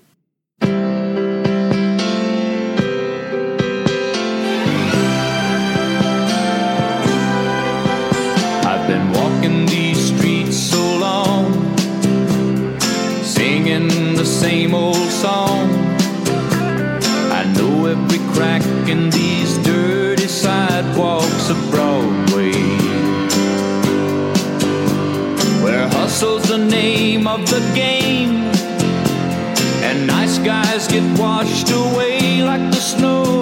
same 14.73 14.75
old 14.75 15.11
song. 15.11 15.69
I 17.31 17.45
know 17.57 17.87
every 17.87 18.19
crack 18.35 18.63
in 18.89 19.11
these 19.11 19.59
dirty 19.59 20.29
sidewalks 20.29 21.51
of 21.51 21.59
Broadway. 21.71 22.53
Where 25.63 25.89
hustle's 25.89 26.45
the 26.45 26.59
name 26.59 27.27
of 27.27 27.41
the 27.51 27.61
game, 27.75 28.51
and 29.83 30.07
nice 30.07 30.39
guys 30.39 30.89
get 30.89 31.05
washed 31.19 31.71
away 31.71 32.43
like 32.43 32.71
the 32.71 32.81
snow 32.81 33.42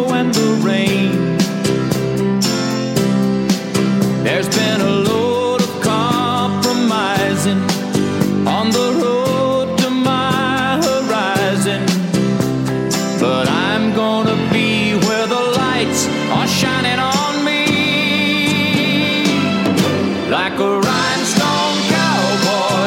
a 21.20 21.22
rhinestone 21.22 21.88
cowboy. 21.90 22.79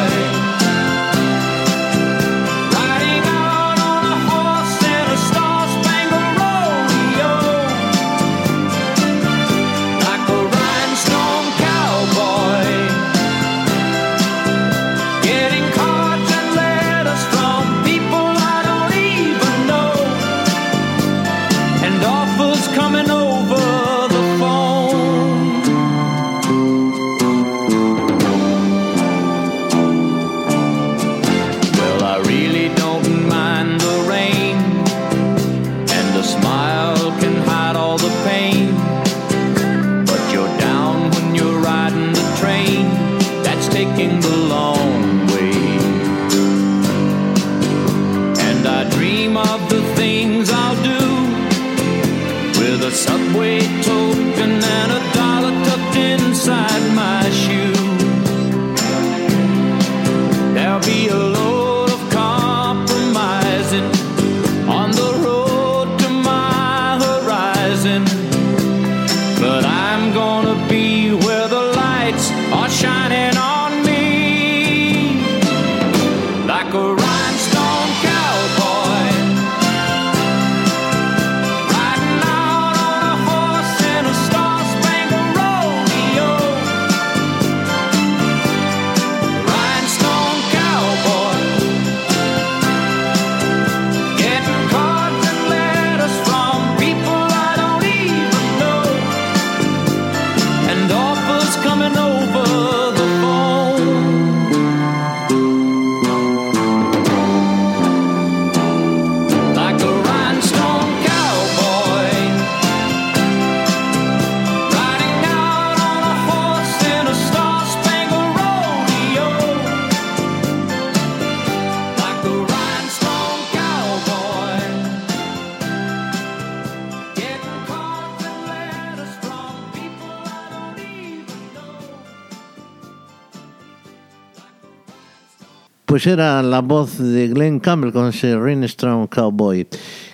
Pues 135.94 136.08
era 136.08 136.42
la 136.42 136.62
voz 136.62 136.98
de 136.98 137.28
Glenn 137.28 137.60
Campbell 137.60 137.92
con 137.92 138.08
ese 138.08 138.36
Rhinestone 138.36 139.08
Cowboy 139.10 139.68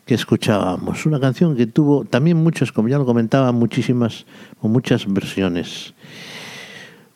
que 0.06 0.14
escuchábamos. 0.14 1.06
Una 1.06 1.22
canción 1.22 1.56
que 1.56 1.68
tuvo 1.68 2.04
también 2.04 2.36
muchas, 2.36 2.74
como 2.74 2.90
ya 2.90 2.98
lo 2.98 3.06
comentaba, 3.06 3.54
muchísimas 3.54 4.26
o 4.60 4.68
muchas 4.68 5.06
versiones. 5.08 5.94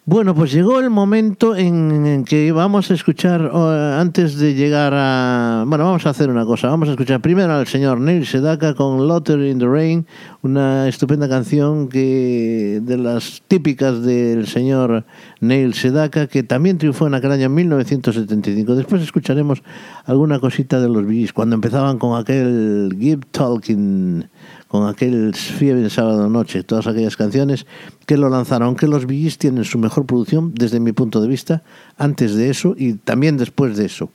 Bueno, 0.05 0.35
pues 0.35 0.51
llegó 0.51 0.81
el 0.81 0.89
momento 0.89 1.55
en, 1.55 2.25
que 2.25 2.51
vamos 2.51 2.91
a 2.91 2.93
escuchar, 2.93 3.49
eh, 3.53 3.95
antes 3.97 4.37
de 4.37 4.53
llegar 4.53 4.91
a... 4.93 5.63
Bueno, 5.65 5.85
vamos 5.85 6.05
a 6.05 6.09
hacer 6.09 6.29
una 6.29 6.45
cosa. 6.45 6.67
Vamos 6.67 6.89
a 6.89 6.91
escuchar 6.91 7.21
primero 7.21 7.53
al 7.53 7.67
señor 7.67 8.01
Neil 8.01 8.25
Sedaka 8.25 8.73
con 8.73 9.07
Lottery 9.07 9.51
in 9.51 9.59
the 9.59 9.65
Rain, 9.65 10.05
una 10.41 10.89
estupenda 10.89 11.29
canción 11.29 11.87
que 11.87 12.81
de 12.83 12.97
las 12.97 13.43
típicas 13.47 14.03
del 14.03 14.45
señor 14.45 15.05
Neil 15.39 15.73
Sedaka, 15.73 16.27
que 16.27 16.43
también 16.43 16.77
triunfó 16.77 17.07
en 17.07 17.13
aquel 17.13 17.31
año 17.31 17.47
1975. 17.47 18.75
Después 18.75 19.01
escucharemos 19.01 19.63
alguna 20.03 20.39
cosita 20.39 20.81
de 20.81 20.89
los 20.89 21.07
Gees, 21.07 21.31
cuando 21.31 21.55
empezaban 21.55 21.97
con 21.97 22.19
aquel 22.19 22.93
Give 22.99 23.21
Talking 23.31 24.25
con 24.73 24.87
aquel 24.87 25.35
Fiebre 25.35 25.87
Sábado 25.91 26.27
Noche, 26.29 26.63
todas 26.63 26.87
aquellas 26.87 27.15
canciones 27.15 27.67
que 28.07 28.17
lo 28.17 28.27
lanzaron, 28.27 28.69
aunque 28.69 28.87
los 28.87 29.05
Gees 29.05 29.37
tienen 29.37 29.65
su 29.65 29.77
mejor 29.77 30.07
producción 30.07 30.51
desde 30.55 30.79
mi 30.79 30.93
punto 30.93 31.21
de 31.21 31.27
vista, 31.27 31.61
antes 31.95 32.33
de 32.33 32.49
eso 32.49 32.73
y 32.75 32.93
también 32.93 33.37
después 33.37 33.77
de 33.77 33.85
eso. 33.85 34.09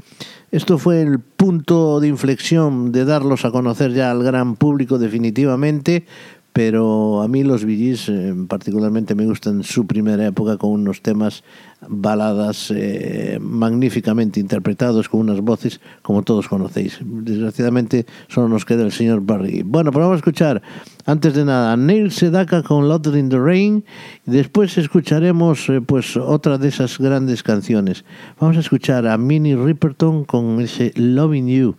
Esto 0.50 0.76
fue 0.76 1.00
el 1.00 1.20
punto 1.20 2.00
de 2.00 2.09
inflexión 2.09 2.90
de 2.90 3.04
darlos 3.04 3.44
a 3.44 3.52
conocer 3.52 3.92
ya 3.92 4.11
al 4.11 4.24
gran 4.24 4.56
público 4.56 4.98
definitivamente, 4.98 6.06
pero 6.53 7.22
a 7.22 7.28
mí 7.28 7.44
los 7.44 7.64
Gees, 7.64 8.09
eh, 8.09 8.34
particularmente 8.49 9.14
me 9.14 9.26
gustan 9.26 9.62
su 9.62 9.86
primera 9.86 10.26
época 10.26 10.57
con 10.57 10.70
unos 10.70 11.03
temas, 11.03 11.44
baladas 11.86 12.72
eh, 12.74 13.38
magníficamente 13.40 14.40
interpretados 14.40 15.09
con 15.09 15.20
unas 15.20 15.40
voces 15.40 15.80
como 16.03 16.22
todos 16.22 16.49
conocéis. 16.49 16.99
Desgraciadamente 17.01 18.07
solo 18.28 18.49
nos 18.49 18.64
queda 18.64 18.82
el 18.82 18.92
señor 18.92 19.20
Barry. 19.20 19.62
Bueno, 19.62 19.92
pues 19.92 20.03
vamos 20.03 20.16
a 20.16 20.18
escuchar 20.18 20.62
antes 21.07 21.34
de 21.34 21.44
nada 21.44 21.72
a 21.72 21.76
Neil 21.76 22.11
Sedaka 22.11 22.62
con 22.62 22.88
Lottery 22.88 23.20
in 23.20 23.28
the 23.28 23.38
Rain 23.38 23.84
y 24.26 24.30
después 24.32 24.76
escucharemos 24.78 25.68
eh, 25.68 25.80
pues 25.80 26.16
otra 26.16 26.59
de 26.59 26.68
esas 26.68 26.99
grandes 26.99 27.42
canciones. 27.42 28.05
Vamos 28.40 28.57
a 28.57 28.61
escuchar 28.61 29.07
a 29.07 29.16
Minnie 29.16 29.57
Riperton 29.57 30.24
con 30.24 30.61
ese 30.61 30.92
Loving 30.96 31.46
You 31.46 31.76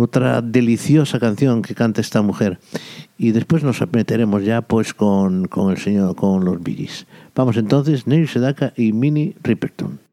otra 0.00 0.42
deliciosa 0.42 1.18
canción 1.18 1.62
que 1.62 1.74
canta 1.74 2.00
esta 2.00 2.22
mujer. 2.22 2.58
Y 3.18 3.32
después 3.32 3.62
nos 3.62 3.80
meteremos 3.92 4.44
ya 4.44 4.62
pues 4.62 4.94
con, 4.94 5.46
con 5.48 5.70
el 5.70 5.78
señor, 5.78 6.16
con 6.16 6.44
los 6.44 6.58
Gees. 6.64 7.06
Vamos 7.34 7.56
entonces, 7.56 8.06
Neil 8.06 8.28
Sedaka 8.28 8.72
y 8.76 8.92
Minnie 8.92 9.36
Riperton. 9.42 10.03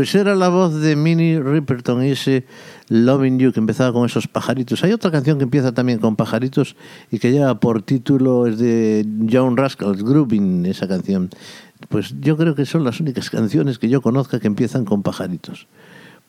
Pues 0.00 0.14
era 0.14 0.34
la 0.34 0.48
voz 0.48 0.80
de 0.80 0.96
Minnie 0.96 1.38
Riperton 1.40 2.02
y 2.02 2.12
ese 2.12 2.46
Loving 2.88 3.38
You 3.38 3.52
que 3.52 3.60
empezaba 3.60 3.92
con 3.92 4.06
esos 4.06 4.28
pajaritos. 4.28 4.82
Hay 4.82 4.92
otra 4.92 5.10
canción 5.10 5.36
que 5.36 5.44
empieza 5.44 5.72
también 5.72 5.98
con 5.98 6.16
pajaritos 6.16 6.74
y 7.10 7.18
que 7.18 7.30
lleva 7.32 7.60
por 7.60 7.82
título 7.82 8.46
es 8.46 8.58
de 8.58 9.06
John 9.30 9.58
Rascals 9.58 10.02
Grooving, 10.02 10.64
esa 10.64 10.88
canción. 10.88 11.28
Pues 11.90 12.14
yo 12.18 12.38
creo 12.38 12.54
que 12.54 12.64
son 12.64 12.82
las 12.82 12.98
únicas 12.98 13.28
canciones 13.28 13.78
que 13.78 13.90
yo 13.90 14.00
conozca 14.00 14.40
que 14.40 14.46
empiezan 14.46 14.86
con 14.86 15.02
pajaritos. 15.02 15.66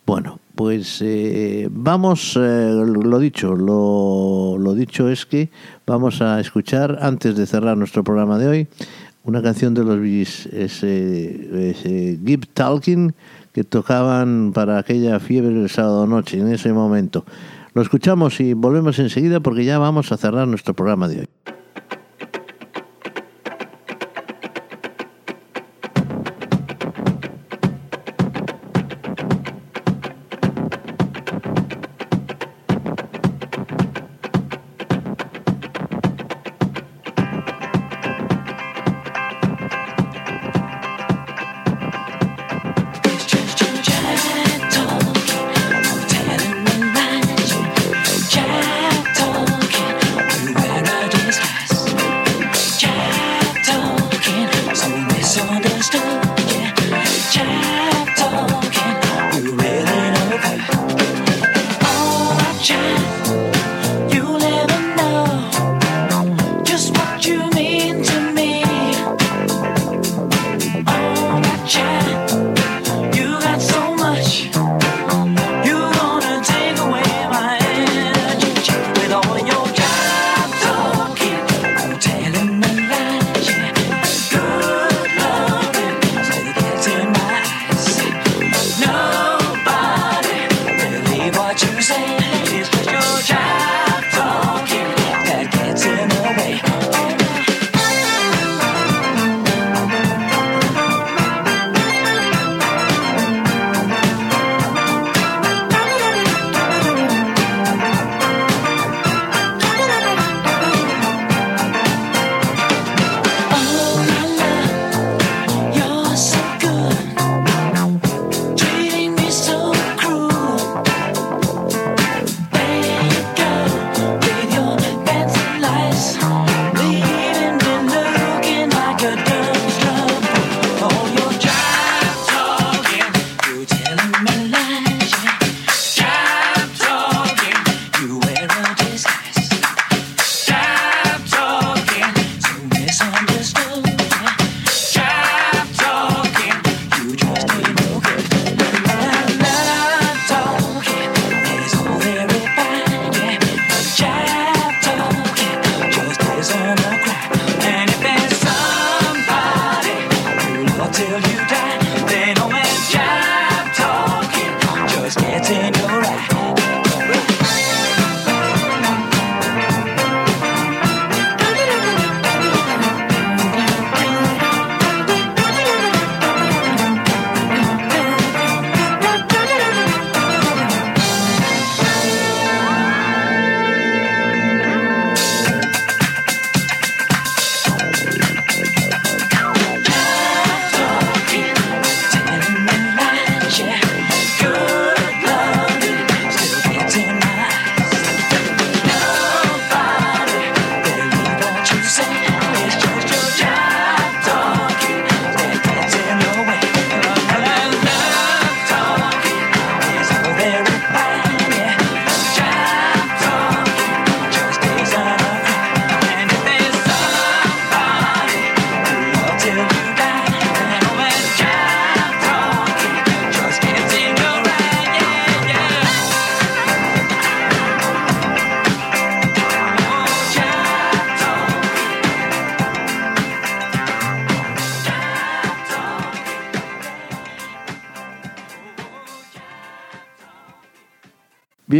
Bueno, 0.06 0.40
pues 0.56 1.02
eh, 1.02 1.70
vamos, 1.72 2.38
eh, 2.38 2.74
lo 2.76 3.20
dicho, 3.20 3.56
lo, 3.56 4.74
dicho 4.76 5.08
es 5.08 5.26
que 5.26 5.50
vamos 5.88 6.22
a 6.22 6.42
escuchar, 6.42 7.00
antes 7.02 7.38
de 7.38 7.46
cerrar 7.46 7.78
nuestro 7.78 8.04
programa 8.04 8.38
de 8.38 8.48
hoy, 8.50 8.68
una 9.24 9.42
canción 9.42 9.74
de 9.76 9.84
los 9.86 9.98
Gees, 10.02 10.48
ese, 10.48 11.70
ese 11.70 12.20
Keep 12.26 12.48
Talking, 12.54 13.14
que 13.54 13.64
tocaban 13.64 14.52
para 14.54 14.78
aquella 14.78 15.20
fiebre 15.20 15.54
del 15.54 15.70
sábado 15.70 16.08
noche, 16.08 16.40
en 16.40 16.52
ese 16.52 16.74
momento. 16.74 17.26
Lo 17.74 17.82
escuchamos 17.82 18.40
y 18.40 18.54
volvemos 18.54 19.00
enseguida 19.00 19.40
porque 19.40 19.66
ya 19.66 19.80
vamos 19.80 20.12
a 20.12 20.18
cerrar 20.18 20.48
nuestro 20.48 20.74
programa 20.74 21.08
de 21.08 21.22
hoy. 21.22 21.30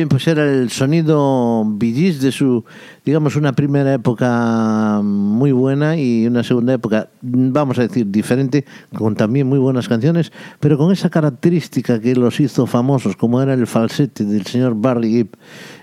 Bien, 0.02 0.10
pues 0.10 0.28
era 0.28 0.52
el 0.52 0.72
sonido 0.72 1.64
Gees 1.80 2.22
de 2.22 2.32
su, 2.32 2.66
digamos, 3.06 3.36
una 3.36 3.54
primera 3.54 3.94
época 3.94 5.00
muy 5.04 5.52
buena 5.52 5.96
y 5.96 6.26
una 6.26 6.44
segunda 6.44 6.74
época, 6.74 7.10
vamos 7.22 7.78
a 7.78 7.84
decir, 7.84 8.10
diferente, 8.10 8.66
con 8.96 9.14
también 9.14 9.46
muy 9.46 9.60
buenas 9.60 9.88
canciones, 9.88 10.32
pero 10.60 10.76
con 10.80 10.92
esa 10.92 11.12
característica 11.12 12.02
que 12.02 12.16
los 12.16 12.40
hizo 12.40 12.66
famosos, 12.66 13.16
como 13.16 13.44
era 13.44 13.54
el 13.54 13.68
falsete 13.68 14.24
del 14.24 14.44
señor 14.48 14.74
Barry 14.76 15.12
Gibb. 15.12 15.38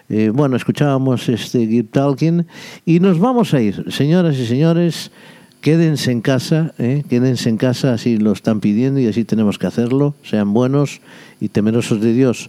Eh, 0.09 0.33
bueno, 0.35 0.57
escuchábamos 0.57 1.29
este 1.29 1.65
Gibb 1.69 1.93
Talking 1.93 2.45
y 2.85 2.99
nos 2.99 3.21
vamos 3.21 3.55
a 3.55 3.61
ir, 3.61 3.85
señoras 3.93 4.37
y 4.37 4.47
señores. 4.47 5.13
Quédense 5.61 6.13
en 6.13 6.21
casa, 6.21 6.73
¿eh? 6.79 7.03
quédense 7.09 7.49
en 7.49 7.57
casa, 7.57 7.93
así 7.93 8.17
lo 8.17 8.31
están 8.31 8.61
pidiendo 8.61 9.01
y 9.01 9.09
así 9.09 9.25
tenemos 9.25 9.59
que 9.59 9.67
hacerlo. 9.67 10.15
Sean 10.23 10.53
buenos 10.55 11.01
y 11.41 11.49
temerosos 11.49 12.01
de 12.01 12.13
Dios. 12.13 12.49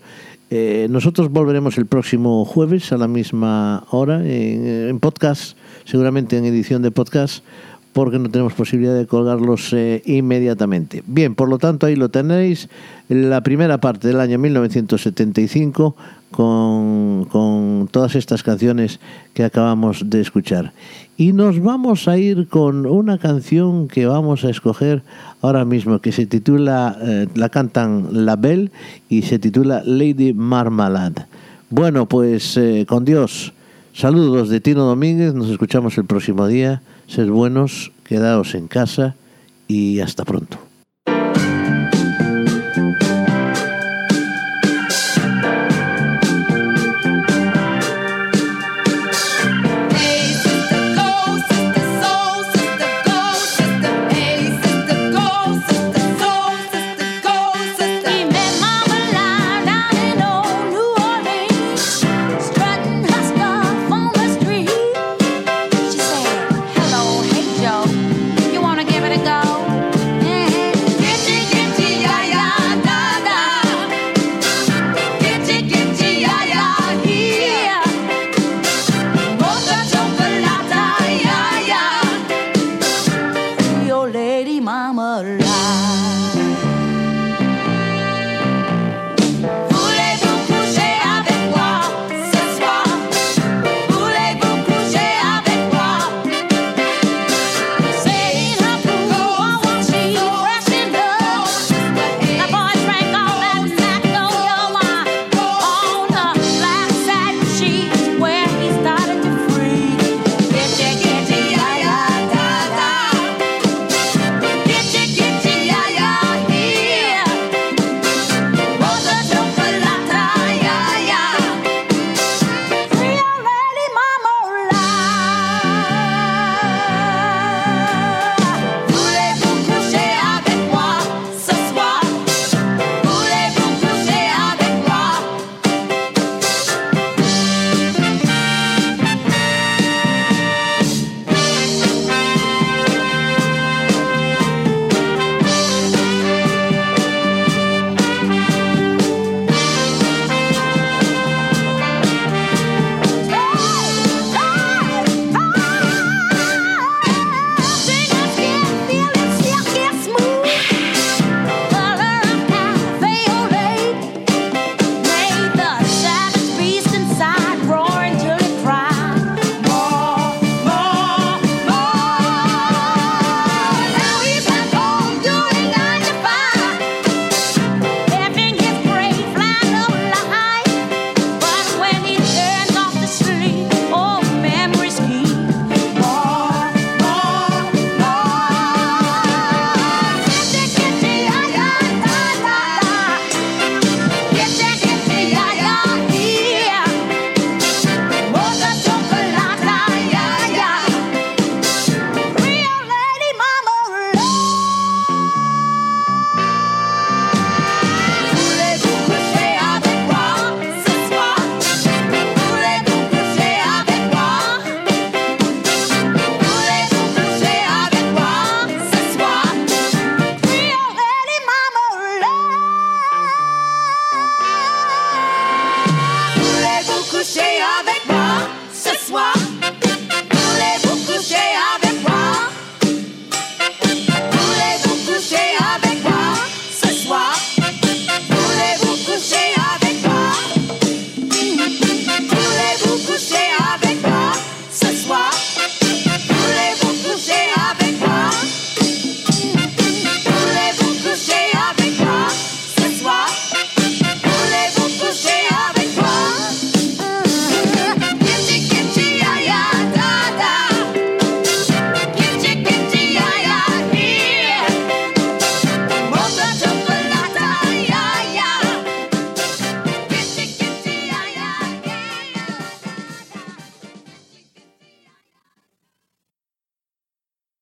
Eh, 0.52 0.88
nosotros 0.90 1.30
volveremos 1.30 1.78
el 1.78 1.86
próximo 1.86 2.44
jueves 2.44 2.92
a 2.92 2.98
la 2.98 3.08
misma 3.08 3.86
hora 3.92 4.26
en, 4.26 4.66
en 4.66 5.00
podcast, 5.00 5.56
seguramente 5.86 6.38
en 6.38 6.46
edición 6.46 6.82
de 6.82 6.90
podcast, 6.92 7.44
porque 7.94 8.20
no 8.20 8.30
tenemos 8.30 8.54
posibilidad 8.54 8.96
de 8.96 9.08
colgarlos 9.08 9.74
eh, 9.74 10.02
inmediatamente. 10.06 11.04
Bien, 11.08 11.36
por 11.36 11.50
lo 11.50 11.58
tanto 11.58 11.86
ahí 11.86 11.96
lo 11.96 12.10
tenéis, 12.10 12.70
la 13.08 13.42
primera 13.42 13.80
parte 13.80 14.08
del 14.08 14.20
año 14.20 14.38
1975 14.38 15.96
con, 16.32 17.26
con 17.26 17.90
todas 17.92 18.16
estas 18.16 18.44
canciones 18.44 19.00
que 19.34 19.44
acabamos 19.44 20.10
de 20.10 20.22
escuchar. 20.22 20.74
Y 21.18 21.34
nos 21.34 21.62
vamos 21.62 22.08
a 22.08 22.18
ir 22.18 22.48
con 22.48 22.86
una 22.86 23.18
canción 23.18 23.88
que 23.90 24.06
vamos 24.06 24.46
a 24.46 24.50
escoger 24.50 25.04
ahora 25.42 25.66
mismo, 25.66 26.00
que 26.00 26.12
se 26.12 26.26
titula, 26.26 26.98
eh, 27.02 27.28
la 27.36 27.50
cantan 27.50 28.26
La 28.26 28.36
Belle 28.36 28.72
y 29.10 29.24
se 29.24 29.40
titula 29.40 29.82
Lady 29.86 30.34
Marmalade. 30.34 31.26
Bueno, 31.70 32.06
pues 32.06 32.56
eh, 32.56 32.86
con 32.88 33.04
Dios. 33.04 33.52
Saludos 33.94 34.48
de 34.48 34.62
Tino 34.62 34.86
Domínguez, 34.86 35.34
nos 35.34 35.50
escuchamos 35.50 35.98
el 35.98 36.06
próximo 36.06 36.48
día. 36.48 36.82
Sed 37.10 37.28
buenos, 37.28 37.92
quedaos 38.04 38.54
en 38.54 38.68
casa 38.68 39.16
y 39.68 40.00
hasta 40.00 40.26
pronto. 40.26 40.69